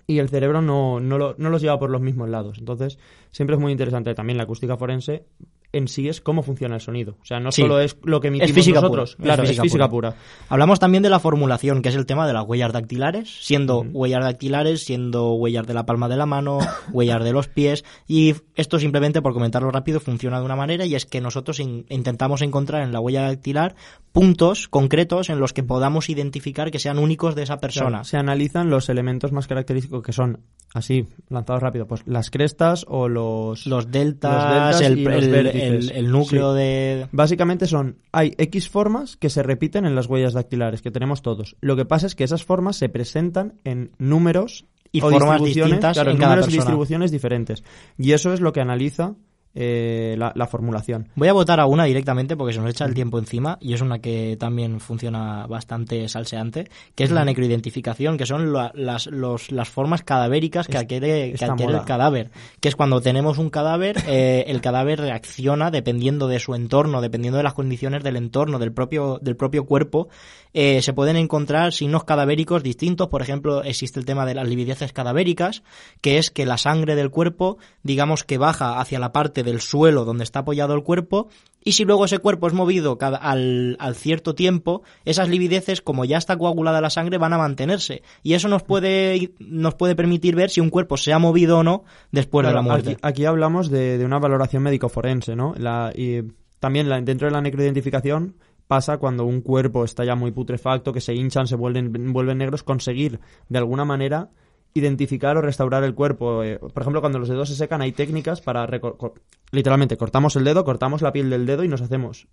y 0.07 0.19
el 0.19 0.29
cerebro 0.29 0.63
no, 0.63 1.01
no, 1.01 1.19
lo- 1.19 1.35
no 1.39 1.51
los 1.51 1.63
lleva 1.63 1.79
por 1.79 1.91
los 1.91 2.01
mismos 2.01 2.29
lados. 2.29 2.59
Entonces, 2.59 2.99
siempre 3.33 3.57
es 3.57 3.61
muy 3.61 3.73
interesante 3.73 4.15
también 4.15 4.37
la 4.37 4.45
acústica 4.45 4.77
forense 4.77 5.25
en 5.73 5.89
sí 5.89 6.09
es 6.09 6.21
cómo 6.21 6.43
funciona 6.43 6.75
el 6.77 6.81
sonido. 6.81 7.17
O 7.21 7.25
sea, 7.25 7.41
no 7.41 7.53
Sí. 7.53 7.63
solo 7.63 7.81
es 7.81 7.97
lo 8.05 8.21
que 8.21 8.29
emitimos 8.29 8.53
física 8.55 8.81
nosotros. 8.81 9.17
pura, 9.17 9.25
Claro, 9.25 9.43
es 9.43 9.49
física 9.51 9.63
física, 9.65 9.89
pura. 9.91 10.11
pura. 10.13 10.23
Hablamos 10.49 10.79
también 10.79 11.03
de 11.03 11.11
la 11.11 11.19
formulación, 11.21 11.83
que 11.83 11.89
es 11.91 11.95
el 11.97 12.07
tema 12.07 12.27
de 12.27 12.33
las 12.33 12.45
huellas 12.47 12.73
dactilares, 12.73 13.29
siendo 13.45 13.81
huellas 13.81 14.23
dactilares, 14.25 14.85
siendo 14.85 15.33
huellas 15.35 15.67
de 15.67 15.75
la 15.75 15.85
palma 15.87 16.09
de 16.09 16.17
la 16.17 16.27
mano, 16.27 16.59
huellas 16.93 17.23
de 17.25 17.33
los 17.33 17.49
pies, 17.49 17.85
y 18.07 18.35
esto 18.55 18.79
simplemente, 18.79 19.21
por 19.23 19.33
comentarlo 19.33 19.71
rápido, 19.71 20.01
funciona 20.01 20.39
de 20.39 20.45
una 20.45 20.57
manera, 20.57 20.87
y 20.87 20.95
es 20.95 21.05
que 21.07 21.21
nosotros 21.21 21.61
in- 21.61 21.85
intentamos 21.89 22.43
encontrar 22.43 22.83
en 22.83 22.93
la 22.93 23.01
huella 23.01 23.23
dactilar 23.23 23.75
puntos 24.13 24.69
concretos 24.69 25.29
en 25.29 25.41
los 25.41 25.53
que 25.53 25.63
podamos 25.63 26.09
identificar 26.09 26.71
que 26.71 26.79
sean 26.79 26.99
únicos 26.99 27.35
de 27.35 27.43
esa 27.43 27.59
persona. 27.59 28.05
Se 28.05 28.17
analizan 28.17 28.71
los 28.71 28.89
elementos 28.89 29.33
más 29.33 29.47
característicos 29.47 30.03
que 30.03 30.13
son, 30.13 30.41
así, 30.73 31.07
lanzados 31.29 31.63
rápido, 31.63 31.87
pues 31.87 32.03
las 32.07 32.31
crestas 32.31 32.87
o 32.89 33.09
los... 33.09 33.67
Los 33.67 33.91
deltas, 33.91 34.33
Los 34.33 34.53
deltas 34.55 34.81
el, 34.81 34.99
y 34.99 35.05
los 35.05 35.13
el- 35.61 35.71
vértices. 35.73 35.91
el- 35.97 36.05
el 36.07 36.11
núcleo 36.13 36.53
Sí. 36.53 36.59
de... 36.59 37.07
Básicamente 37.13 37.67
son, 37.67 37.99
hay 38.13 38.35
X 38.39 38.69
formas 38.69 39.17
que 39.17 39.31
se 39.31 39.43
repiten 39.43 39.87
en 39.87 39.95
las 39.95 40.07
huellas 40.07 40.33
dactilares, 40.35 40.83
que 40.83 40.91
tenemos 40.91 41.23
todos. 41.23 41.57
Lo 41.61 41.77
que 41.77 41.85
pasa 41.85 42.07
es 42.07 42.15
que 42.15 42.25
esas 42.25 42.45
formas 42.45 42.77
se 42.77 42.89
presentan 42.89 43.55
en 43.65 43.93
números 43.99 44.67
Y 44.93 44.99
o 45.01 45.03
formas 45.11 45.21
distribuciones, 45.43 45.67
distintas 45.71 45.95
claro, 45.95 46.11
en 46.11 46.17
cada 46.19 46.37
números 46.37 46.53
y 46.55 46.57
distribuciones 46.57 47.11
diferentes. 47.11 47.65
Y 47.99 48.13
eso 48.13 48.33
es 48.33 48.41
lo 48.41 48.53
que 48.53 48.61
analiza 48.61 49.15
eh, 49.57 50.15
la, 50.19 50.33
la 50.37 50.47
formulación. 50.47 51.09
Voy 51.17 51.29
a 51.29 51.33
votar 51.33 51.59
a 51.61 51.67
una 51.67 51.85
directamente 51.85 52.37
porque 52.37 52.53
se 52.53 52.61
nos 52.61 52.71
echa 52.71 52.85
el 52.85 52.95
tiempo 52.95 53.19
encima 53.19 53.57
y 53.61 53.73
es 53.73 53.81
una 53.81 53.99
que 54.01 54.37
también 54.39 54.79
funciona 54.81 55.47
bastante 55.47 56.07
salseante, 56.09 56.69
que 56.95 57.05
es 57.05 57.11
la 57.11 57.25
necroidentificación, 57.25 58.19
que 58.19 58.27
son 58.27 58.53
la- 58.53 58.71
las, 58.75 59.07
los- 59.07 59.51
las 59.51 59.69
formas 59.69 60.03
cadavéricas 60.03 60.69
que 60.69 60.77
adquiere, 60.79 61.33
que 61.33 61.45
adquiere 61.53 61.73
el 61.73 61.87
cadáver. 61.87 62.31
Que 62.61 62.69
es 62.69 62.77
cuando 62.77 63.01
tenemos 63.01 63.39
un 63.39 63.51
cadáver, 63.51 63.97
eh, 64.07 64.45
el 64.49 64.61
cadáver 64.61 65.01
reacciona 65.01 65.71
dependiendo 65.71 66.29
de 66.29 66.39
su 66.39 66.55
entorno, 66.55 67.01
dependiendo 67.01 67.39
de 67.39 67.43
las 67.45 67.55
condiciones 67.55 68.05
del 68.05 68.17
entorno, 68.17 68.59
del 68.59 68.73
propio, 68.73 69.19
del 69.23 69.37
propio 69.37 69.65
cuerpo. 69.65 70.09
Eh, 70.53 70.81
se 70.81 70.93
pueden 70.95 71.17
encontrar 71.17 71.73
signos 71.73 72.05
cadavéricos 72.05 72.63
distintos. 72.63 73.09
Por 73.09 73.21
ejemplo, 73.23 73.63
existe 73.63 73.99
el 74.01 74.07
tema 74.07 74.25
de 74.25 74.35
las 74.35 74.49
livideces 74.49 74.93
cadavéricas, 74.93 75.63
que 76.01 76.19
es 76.19 76.31
que 76.31 76.47
la 76.47 76.57
sangre 76.59 76.95
del 76.95 77.11
cuerpo, 77.11 77.59
digamos 77.83 78.25
que 78.25 78.39
baja 78.39 78.81
hacia 78.81 78.99
la 78.99 79.13
parte 79.13 79.43
del 79.47 79.63
suelo 79.63 80.05
donde 80.05 80.25
está 80.25 80.41
apoyado 80.41 80.75
el 80.75 80.83
cuerpo, 80.83 81.29
y 81.65 81.73
si 81.73 81.85
luego 81.87 82.05
ese 82.05 82.19
cuerpo 82.19 82.47
es 82.47 82.53
movido 82.53 82.99
cada, 82.99 83.17
al, 83.17 83.77
al 83.81 83.95
cierto 83.95 84.35
tiempo, 84.35 84.83
esas 85.07 85.29
livideces, 85.31 85.81
como 85.81 86.05
ya 86.05 86.19
está 86.19 86.37
coagulada 86.37 86.83
la 86.83 86.91
sangre, 86.91 87.17
van 87.17 87.33
a 87.33 87.39
mantenerse. 87.39 88.03
Y 88.23 88.35
eso 88.35 88.49
nos 88.49 88.63
puede, 88.63 89.33
nos 89.41 89.75
puede 89.75 89.97
permitir 89.97 90.37
ver 90.37 90.51
si 90.51 90.61
un 90.61 90.69
cuerpo 90.71 90.99
se 90.99 91.15
ha 91.15 91.19
movido 91.19 91.59
o 91.59 91.63
no 91.63 91.85
después 92.13 92.47
de 92.47 92.53
la 92.53 92.61
muerte. 92.63 92.91
Aquí, 92.91 93.01
aquí 93.03 93.25
hablamos 93.25 93.71
de, 93.71 93.97
de 93.97 94.05
una 94.05 94.19
valoración 94.19 94.63
médico-forense, 94.63 95.35
¿no? 95.35 95.55
La, 95.57 95.91
y 95.95 96.23
también 96.61 96.89
la- 96.89 97.01
dentro 97.01 97.27
de 97.27 97.33
la 97.33 97.41
necroidentificación 97.41 98.37
pasa 98.69 98.99
cuando 98.99 99.25
un 99.25 99.41
cuerpo 99.43 99.85
está 99.85 100.05
ya 100.05 100.15
muy 100.17 100.33
putrefacto, 100.33 100.93
que 100.93 101.01
se 101.01 101.15
hinchan, 101.15 101.47
se 101.47 101.55
vuelven, 101.57 102.13
vuelven 102.13 102.39
negros, 102.39 102.63
conseguir 102.63 103.21
de 103.49 103.59
alguna 103.59 103.85
manera 103.85 104.31
identificar 104.75 105.37
o 105.37 105.41
restaurar 105.43 105.85
el 105.85 105.95
cuerpo. 105.95 106.43
Eh, 106.43 106.59
por 106.59 106.83
ejemplo, 106.83 107.01
cuando 107.01 107.19
los 107.19 107.29
dedos 107.29 107.49
se 107.49 107.57
secan 107.57 107.81
hay 107.83 107.93
técnicas 107.93 108.41
para... 108.41 108.67
co- 108.81 109.15
literalmente, 109.53 109.97
cortamos 109.97 110.37
el 110.37 110.45
dedo, 110.45 110.65
cortamos 110.65 111.03
la 111.03 111.13
piel 111.13 111.31
del 111.31 111.47
dedo 111.47 111.65
y 111.65 111.69
nos 111.69 111.81
hacemos... 111.83 112.27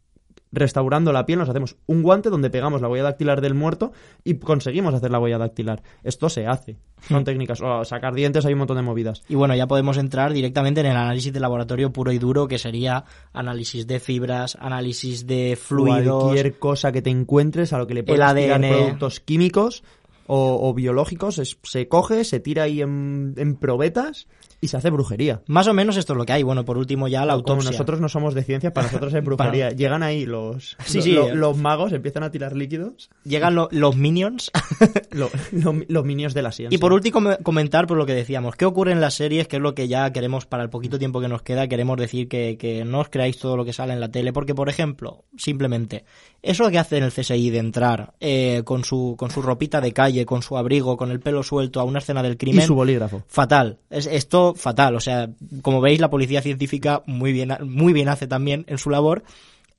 Restaurando 0.56 1.12
la 1.12 1.26
piel, 1.26 1.40
nos 1.40 1.50
hacemos 1.50 1.78
un 1.88 2.04
guante 2.04 2.30
donde 2.30 2.52
pegamos 2.52 2.80
la 2.80 2.88
huella 2.88 3.06
dactilar 3.06 3.42
del 3.42 3.56
muerto 3.56 3.92
y 4.24 4.36
conseguimos 4.36 4.94
hacer 4.94 5.10
la 5.10 5.20
huella 5.20 5.40
dactilar. 5.40 5.82
Esto 6.04 6.30
se 6.30 6.46
hace. 6.46 6.78
Son 7.08 7.24
técnicas. 7.24 7.60
O 7.62 7.84
sacar 7.86 8.14
dientes, 8.14 8.46
hay 8.46 8.54
un 8.54 8.60
montón 8.60 8.78
de 8.78 8.84
movidas. 8.84 9.24
Y 9.28 9.34
bueno, 9.34 9.56
ya 9.56 9.66
podemos 9.66 9.98
entrar 9.98 10.32
directamente 10.32 10.82
en 10.82 10.86
el 10.88 10.96
análisis 10.96 11.34
de 11.34 11.40
laboratorio 11.40 11.92
puro 11.92 12.12
y 12.12 12.20
duro, 12.20 12.48
que 12.48 12.60
sería 12.60 13.04
análisis 13.34 13.88
de 13.88 14.00
fibras, 14.00 14.56
análisis 14.60 15.26
de 15.26 15.58
fluidos. 15.60 16.26
Cualquier 16.26 16.60
cosa 16.60 16.92
que 16.92 17.02
te 17.02 17.10
encuentres 17.10 17.74
a 17.74 17.80
lo 17.80 17.88
que 17.88 17.96
le 17.96 18.02
ADN. 18.02 18.70
productos 18.70 19.20
químicos 19.22 19.84
o, 20.28 20.70
o 20.70 20.74
biológicos, 20.74 21.38
es- 21.40 21.58
se 21.64 21.88
coge, 21.88 22.24
se 22.24 22.40
tira 22.40 22.64
ahí 22.64 22.82
en, 22.82 23.34
en 23.38 23.56
probetas 23.56 24.28
y 24.62 24.70
se 24.70 24.78
hace 24.78 24.90
brujería. 24.90 25.42
Más 25.48 25.68
o 25.68 25.74
menos 25.74 25.98
esto 25.98 26.14
es 26.14 26.18
lo 26.18 26.26
que 26.26 26.32
hay. 26.32 26.44
Bueno, 26.44 26.64
por 26.64 26.78
último 26.78 27.10
ya 27.10 27.26
la 27.26 27.34
Como 27.34 27.40
autopsia. 27.40 27.72
nosotros 27.72 28.00
no 28.00 28.08
somos 28.08 28.34
de 28.34 28.44
ciencia, 28.44 28.72
para 28.74 28.88
nosotros 28.88 29.14
es 29.14 29.22
brujería. 29.26 29.72
Llegan 29.72 30.04
ahí 30.04 30.26
los, 30.26 30.78
Sí, 30.86 31.02
sí. 31.02 31.12
los 31.34 31.58
magos, 31.58 31.92
empiezan 31.92 32.24
a 32.24 32.32
tirar 32.32 32.56
líquidos, 32.56 33.10
Llegan 33.26 33.56
lo- 33.56 33.68
los 33.72 33.98
minions. 33.98 34.52
lo- 35.12 35.30
lo- 35.52 35.84
los 35.90 36.06
minions 36.06 36.34
de 36.34 36.42
la 36.42 36.52
ciencia. 36.54 36.74
y 36.76 36.80
por 36.80 36.94
último 36.94 37.20
me- 37.20 37.38
comentar 37.40 37.88
por 37.88 37.98
lo 37.98 38.06
que 38.06 38.14
decíamos. 38.14 38.56
¿Qué 38.56 38.64
ocurre 38.66 38.94
en 38.94 39.02
las 39.02 39.16
series? 39.16 39.50
Que 39.50 39.58
es 39.58 39.62
lo 39.62 39.76
que 39.76 39.90
ya 39.90 40.14
queremos 40.14 40.46
para 40.46 40.64
el 40.64 40.70
poquito 40.70 40.98
tiempo 40.98 41.20
que 41.20 41.28
nos 41.28 41.42
queda. 41.42 41.68
Queremos 41.68 41.98
decir 41.98 42.30
que, 42.30 42.58
que 42.58 42.86
no 42.86 43.02
os 43.02 43.10
creáis 43.10 43.38
todo 43.40 43.58
lo 43.58 43.66
que 43.66 43.74
sale 43.74 43.92
en 43.92 44.00
la 44.00 44.12
tele. 44.12 44.32
Porque, 44.32 44.56
por 44.56 44.70
ejemplo, 44.70 45.26
simplemente, 45.38 46.06
eso 46.44 46.70
que 46.70 46.78
hace 46.78 46.98
en 46.98 47.04
el 47.06 47.12
CSI 47.12 47.50
de 47.50 47.58
entrar 47.58 48.14
eh, 48.20 48.64
con, 48.66 48.84
su, 48.84 49.16
con 49.18 49.32
su 49.32 49.42
ropita 49.42 49.80
de 49.80 49.94
calle, 49.94 50.26
con 50.26 50.44
su 50.44 50.58
abrigo, 50.58 50.98
con 50.98 51.10
el 51.10 51.22
pelo 51.22 51.42
suelto 51.42 51.80
a 51.80 51.86
una 51.86 52.00
escena 52.00 52.22
del 52.22 52.34
y 52.34 52.38
crimen. 52.38 52.68
su 52.68 52.76
bolígrafo. 52.76 53.24
Fatal. 53.28 53.80
Es 53.90 54.08
esto 54.08 54.54
fatal. 54.54 54.96
O 54.96 55.00
sea, 55.00 55.30
como 55.62 55.80
veis, 55.80 56.02
la 56.02 56.10
policía 56.10 56.42
científica 56.42 57.02
muy 57.06 57.32
bien, 57.32 57.56
muy 57.62 57.94
bien 57.94 58.10
hace 58.10 58.28
también 58.28 58.66
en 58.68 58.78
su 58.78 58.90
labor. 58.90 59.24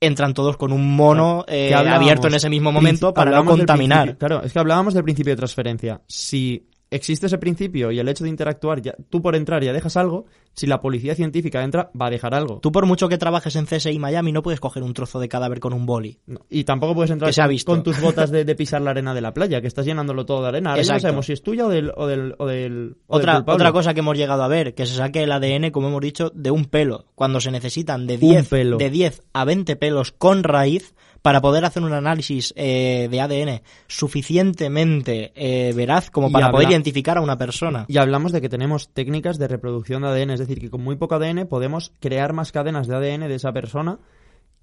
Entran 0.01 0.33
todos 0.33 0.57
con 0.57 0.73
un 0.73 0.95
mono 0.95 1.45
eh, 1.47 1.73
abierto 1.73 2.27
en 2.27 2.33
ese 2.33 2.49
mismo 2.49 2.71
momento 2.71 3.13
para 3.13 3.31
no 3.31 3.45
contaminar. 3.45 4.17
Claro, 4.17 4.41
es 4.43 4.51
que 4.51 4.59
hablábamos 4.59 4.95
del 4.95 5.03
principio 5.03 5.33
de 5.33 5.37
transferencia. 5.37 6.01
Si 6.07 6.67
existe 6.95 7.27
ese 7.27 7.37
principio 7.37 7.91
y 7.91 7.99
el 7.99 8.07
hecho 8.07 8.23
de 8.23 8.29
interactuar, 8.29 8.81
ya, 8.81 8.95
tú 9.09 9.21
por 9.21 9.35
entrar 9.35 9.63
ya 9.63 9.73
dejas 9.73 9.97
algo, 9.97 10.25
si 10.53 10.67
la 10.67 10.79
policía 10.81 11.15
científica 11.15 11.63
entra, 11.63 11.91
va 11.99 12.07
a 12.07 12.09
dejar 12.09 12.33
algo. 12.33 12.59
Tú 12.59 12.71
por 12.71 12.85
mucho 12.85 13.09
que 13.09 13.17
trabajes 13.17 13.55
en 13.55 13.65
CSI 13.65 13.99
Miami 13.99 14.31
no 14.31 14.41
puedes 14.41 14.59
coger 14.59 14.83
un 14.83 14.93
trozo 14.93 15.19
de 15.19 15.27
cadáver 15.27 15.59
con 15.59 15.73
un 15.73 15.85
boli. 15.85 16.19
No, 16.25 16.39
Y 16.49 16.63
tampoco 16.63 16.95
puedes 16.95 17.11
entrar 17.11 17.33
con, 17.33 17.47
visto. 17.49 17.71
con 17.71 17.83
tus 17.83 17.99
botas 17.99 18.31
de, 18.31 18.45
de 18.45 18.55
pisar 18.55 18.81
la 18.81 18.91
arena 18.91 19.13
de 19.13 19.21
la 19.21 19.33
playa, 19.33 19.61
que 19.61 19.67
estás 19.67 19.85
llenándolo 19.85 20.25
todo 20.25 20.41
de 20.43 20.47
arena. 20.49 20.71
Ahora 20.71 20.83
no 20.83 20.99
sabemos 20.99 21.25
si 21.25 21.33
es 21.33 21.43
tuya 21.43 21.65
o 21.65 21.69
del, 21.69 21.91
o 21.95 22.07
del, 22.07 22.35
o 22.37 22.45
del, 22.45 22.97
o 23.07 23.17
Otra, 23.17 23.43
otra 23.45 23.71
cosa 23.71 23.93
que 23.93 23.99
hemos 23.99 24.17
llegado 24.17 24.43
a 24.43 24.47
ver, 24.47 24.73
que 24.73 24.85
se 24.85 24.95
saque 24.95 25.23
el 25.23 25.31
ADN, 25.31 25.71
como 25.71 25.89
hemos 25.89 26.01
dicho, 26.01 26.31
de 26.33 26.51
un 26.51 26.65
pelo, 26.65 27.05
cuando 27.15 27.39
se 27.41 27.51
necesitan 27.51 28.07
de 28.07 28.13
Un 28.15 28.19
10, 28.19 28.49
pelo. 28.49 28.77
de 28.77 28.89
10 28.89 29.23
a 29.33 29.45
20 29.45 29.75
pelos 29.75 30.11
con 30.11 30.43
raíz 30.43 30.93
para 31.25 31.41
poder 31.41 31.65
hacer 31.65 31.81
un 31.81 31.91
análisis 31.91 32.53
eh, 32.55 33.07
de 33.09 33.19
ADN 33.19 33.61
suficientemente 33.87 35.31
eh, 35.35 35.73
veraz 35.73 36.11
como 36.11 36.31
para 36.31 36.51
poder 36.51 36.69
identificar 36.69 37.17
a 37.17 37.21
una 37.21 37.35
persona. 37.35 37.85
Y 37.87 37.97
hablamos 37.97 38.31
de 38.31 38.41
que 38.41 38.47
tenemos 38.49 38.89
técnicas 38.89 39.39
de 39.39 39.47
reproducción 39.47 40.03
de 40.03 40.09
ADN, 40.09 40.29
es 40.29 40.39
decir, 40.39 40.59
que 40.59 40.69
con 40.69 40.83
muy 40.83 40.97
poco 40.97 41.15
ADN 41.15 41.47
podemos 41.47 41.91
crear 41.99 42.33
más 42.33 42.51
cadenas 42.51 42.85
de 42.87 42.95
ADN 42.95 43.27
de 43.27 43.33
esa 43.33 43.51
persona, 43.53 43.97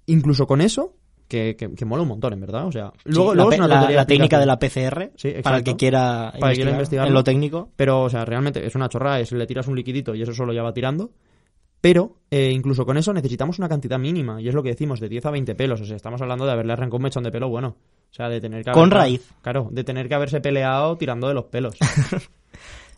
incluso 0.05 0.47
con 0.47 0.61
eso, 0.61 0.93
que, 1.27 1.57
que, 1.57 1.73
que 1.73 1.83
mola 1.85 2.03
un 2.03 2.07
montón, 2.07 2.31
en 2.31 2.39
verdad. 2.39 2.65
O 2.65 2.71
sea, 2.71 2.93
Sí, 2.95 3.01
luego, 3.11 3.31
la, 3.33 3.35
luego 3.43 3.49
pe- 3.49 3.55
es 3.55 3.59
una 3.59 3.67
la- 3.67 3.89
la 3.91 4.05
técnica 4.05 4.39
de 4.39 4.45
la. 4.45 4.57
PCR, 4.57 5.11
Sí, 5.17 5.33
para 5.43 5.57
el 5.57 5.63
que 5.65 5.75
quiera 5.75 6.31
Para 6.39 6.53
investigar 6.53 6.73
investigarlo. 6.73 7.07
en 7.09 7.13
lo 7.13 7.23
técnico. 7.25 7.69
Pero, 7.75 8.03
o 8.03 8.09
sea, 8.09 8.23
realmente 8.23 8.65
es 8.65 8.73
una 8.75 8.87
chorrada, 8.87 9.19
es 9.19 9.33
le 9.33 9.45
tiras 9.47 9.67
un 9.67 9.75
liquidito 9.75 10.15
y 10.15 10.21
eso 10.21 10.33
solo 10.33 10.53
ya 10.53 10.63
va 10.63 10.73
tirando. 10.73 11.11
Pero, 11.83 12.15
eh, 12.31 12.49
incluso 12.53 12.85
con 12.85 12.95
eso 12.97 13.11
necesitamos 13.11 13.59
una 13.59 13.67
cantidad 13.67 13.99
mínima, 13.99 14.41
y 14.41 14.47
es 14.47 14.55
lo 14.55 14.63
que 14.63 14.69
decimos, 14.69 15.01
de 15.01 15.09
10 15.09 15.25
a 15.25 15.31
20 15.31 15.53
pelos. 15.53 15.81
O 15.81 15.85
sea, 15.85 15.97
estamos 15.97 16.21
hablando 16.21 16.45
de 16.45 16.53
haberle 16.53 16.71
arrancado 16.71 16.95
un 16.95 17.03
mechón 17.03 17.23
de 17.25 17.31
pelo 17.31 17.49
bueno. 17.49 17.75
O 18.09 18.13
sea, 18.15 18.29
de 18.29 18.39
tener 18.39 18.63
que 18.63 18.71
Con 18.71 18.83
haber- 18.83 18.93
raíz. 18.93 19.29
Claro, 19.41 19.67
de 19.69 19.83
tener 19.83 20.07
que 20.07 20.15
haberse 20.15 20.39
peleado 20.39 20.95
tirando 20.95 21.27
de 21.27 21.33
los 21.33 21.43
pelos. 21.45 21.75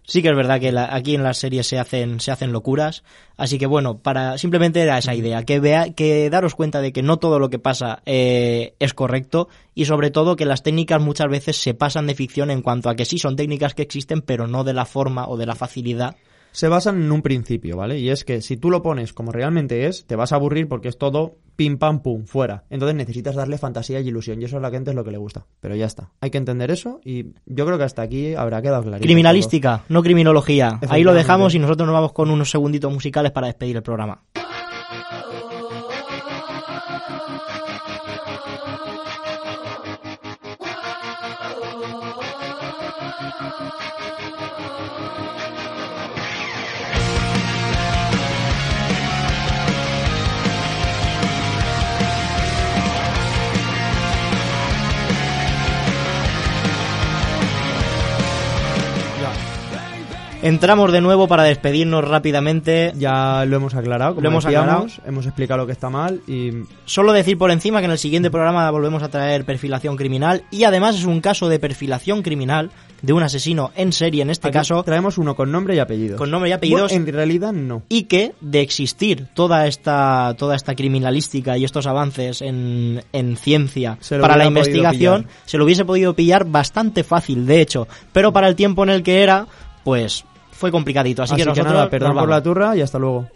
Sí 0.07 0.21
que 0.21 0.29
es 0.29 0.35
verdad 0.35 0.59
que 0.59 0.71
la- 0.71 0.93
aquí 0.93 1.15
en 1.15 1.23
las 1.23 1.39
series 1.39 1.65
se 1.65 1.79
hacen, 1.79 2.19
se 2.19 2.29
hacen 2.31 2.51
locuras. 2.51 3.03
Así 3.37 3.57
que 3.57 3.65
bueno, 3.65 3.97
para 3.97 4.37
simplemente 4.37 4.79
era 4.79 4.99
esa 4.99 5.15
idea, 5.15 5.41
que 5.45 5.59
vea, 5.59 5.95
que 5.95 6.29
daros 6.29 6.53
cuenta 6.53 6.79
de 6.79 6.93
que 6.93 7.01
no 7.01 7.17
todo 7.17 7.39
lo 7.39 7.49
que 7.49 7.57
pasa 7.57 8.03
eh, 8.05 8.75
es 8.77 8.93
correcto 8.93 9.47
y 9.73 9.85
sobre 9.85 10.11
todo 10.11 10.35
que 10.35 10.45
las 10.45 10.61
técnicas 10.61 11.01
muchas 11.01 11.27
veces 11.27 11.57
se 11.57 11.73
pasan 11.73 12.05
de 12.05 12.13
ficción 12.13 12.51
en 12.51 12.61
cuanto 12.61 12.91
a 12.91 12.95
que 12.95 13.03
sí 13.05 13.17
son 13.17 13.35
técnicas 13.35 13.73
que 13.73 13.81
existen, 13.81 14.21
pero 14.21 14.45
no 14.45 14.63
de 14.63 14.73
la 14.73 14.85
forma 14.85 15.27
o 15.27 15.37
de 15.37 15.47
la 15.47 15.55
facilidad. 15.55 16.15
Se 16.55 16.69
basan 16.69 17.01
en 17.01 17.11
un 17.11 17.21
principio, 17.21 17.75
¿vale? 17.75 17.99
Y 17.99 18.09
es 18.09 18.23
que 18.23 18.39
si 18.39 18.55
tú 18.55 18.71
lo 18.71 18.81
pones 18.81 19.11
como 19.11 19.33
realmente 19.33 19.87
es, 19.87 20.05
te 20.05 20.15
vas 20.15 20.31
a 20.31 20.35
aburrir 20.35 20.69
porque 20.69 20.87
es 20.87 20.97
todo 20.97 21.35
pim 21.57 21.77
pam 21.77 22.01
pum, 22.01 22.25
fuera. 22.25 22.63
Entonces 22.69 22.95
necesitas 22.95 23.35
darle 23.35 23.57
fantasía 23.57 23.99
y 23.99 24.07
ilusión, 24.07 24.41
y 24.41 24.45
eso 24.45 24.55
a 24.55 24.61
la 24.61 24.71
gente 24.71 24.91
es 24.91 24.95
lo 24.95 25.03
que 25.03 25.11
le 25.11 25.17
gusta. 25.17 25.45
Pero 25.59 25.75
ya 25.75 25.85
está. 25.85 26.11
Hay 26.21 26.29
que 26.29 26.37
entender 26.37 26.71
eso 26.71 27.01
y 27.03 27.33
yo 27.45 27.65
creo 27.65 27.77
que 27.77 27.83
hasta 27.83 28.03
aquí 28.03 28.35
habrá 28.35 28.61
quedado 28.61 28.83
claro. 28.83 29.03
Criminalística, 29.03 29.83
no 29.89 30.01
criminología. 30.01 30.79
Ahí 30.87 31.03
lo 31.03 31.13
dejamos 31.13 31.53
y 31.55 31.59
nosotros 31.59 31.87
nos 31.87 31.93
vamos 31.93 32.13
con 32.13 32.31
unos 32.31 32.49
segunditos 32.49 32.91
musicales 32.91 33.33
para 33.33 33.47
despedir 33.47 33.75
el 33.75 33.83
programa. 33.83 34.23
Entramos 60.45 60.91
de 60.91 61.01
nuevo 61.01 61.27
para 61.27 61.41
despedirnos 61.41 62.07
rápidamente. 62.07 62.93
Ya 62.95 63.45
lo 63.45 63.55
hemos 63.55 63.73
aclarado, 63.73 64.13
como 64.13 64.21
Lo 64.23 64.29
hemos 64.29 64.43
decíamos, 64.45 64.69
aclarado. 64.93 65.09
hemos 65.09 65.25
explicado 65.25 65.57
lo 65.57 65.65
que 65.65 65.71
está 65.71 65.89
mal 65.89 66.21
y 66.27 66.51
Solo 66.85 67.13
decir 67.13 67.35
por 67.35 67.49
encima 67.49 67.79
que 67.79 67.85
en 67.85 67.91
el 67.91 67.97
siguiente 67.97 68.29
programa 68.29 68.69
volvemos 68.69 69.01
a 69.01 69.09
traer 69.09 69.43
perfilación 69.43 69.95
criminal 69.97 70.43
y 70.51 70.65
además 70.65 70.97
es 70.97 71.05
un 71.05 71.19
caso 71.19 71.49
de 71.49 71.57
perfilación 71.57 72.21
criminal 72.21 72.69
de 73.01 73.13
un 73.13 73.23
asesino 73.23 73.71
en 73.75 73.91
serie 73.91 74.21
en 74.21 74.29
este 74.29 74.47
aquí 74.47 74.53
caso 74.57 74.81
traemos 74.83 75.17
uno 75.17 75.35
con 75.35 75.51
nombre 75.51 75.75
y 75.75 75.79
apellido. 75.79 76.15
con 76.17 76.29
nombre 76.31 76.49
y 76.51 76.53
apellidos 76.53 76.91
Bueno, 76.91 77.07
en 77.07 77.13
realidad 77.13 77.51
no. 77.51 77.81
y 77.89 78.03
que 78.03 78.33
de 78.39 78.61
existir 78.61 79.27
toda 79.33 79.65
esta 79.67 80.33
toda 80.37 80.55
esta 80.55 80.75
criminalística 80.75 81.57
y 81.57 81.65
estos 81.65 81.87
avances 81.87 82.41
en, 82.41 83.03
en 83.13 83.35
ciencia 83.35 83.97
para 84.21 84.37
la 84.37 84.45
investigación 84.45 85.25
se 85.45 85.57
lo 85.57 85.65
hubiese 85.65 85.85
podido 85.85 86.13
pillar 86.13 86.45
bastante 86.45 87.03
fácil 87.03 87.45
de 87.47 87.61
hecho 87.61 87.87
pero 88.13 88.31
para 88.31 88.47
el 88.47 88.55
tiempo 88.55 88.83
en 88.83 88.89
el 88.89 89.03
que 89.03 89.21
era 89.23 89.47
pues 89.83 90.23
fue 90.55 90.71
complicadito 90.71 91.21
así, 91.21 91.33
Así, 91.33 91.41
que 91.41 91.43
que, 91.43 91.49
nosotros 91.49 91.73
nada, 91.73 91.89
perdón 91.89 92.15
por 92.15 92.29
la 92.29 92.41
turra 92.41 92.75
y 92.75 92.81
hasta 92.81 92.97
luego. 92.97 93.27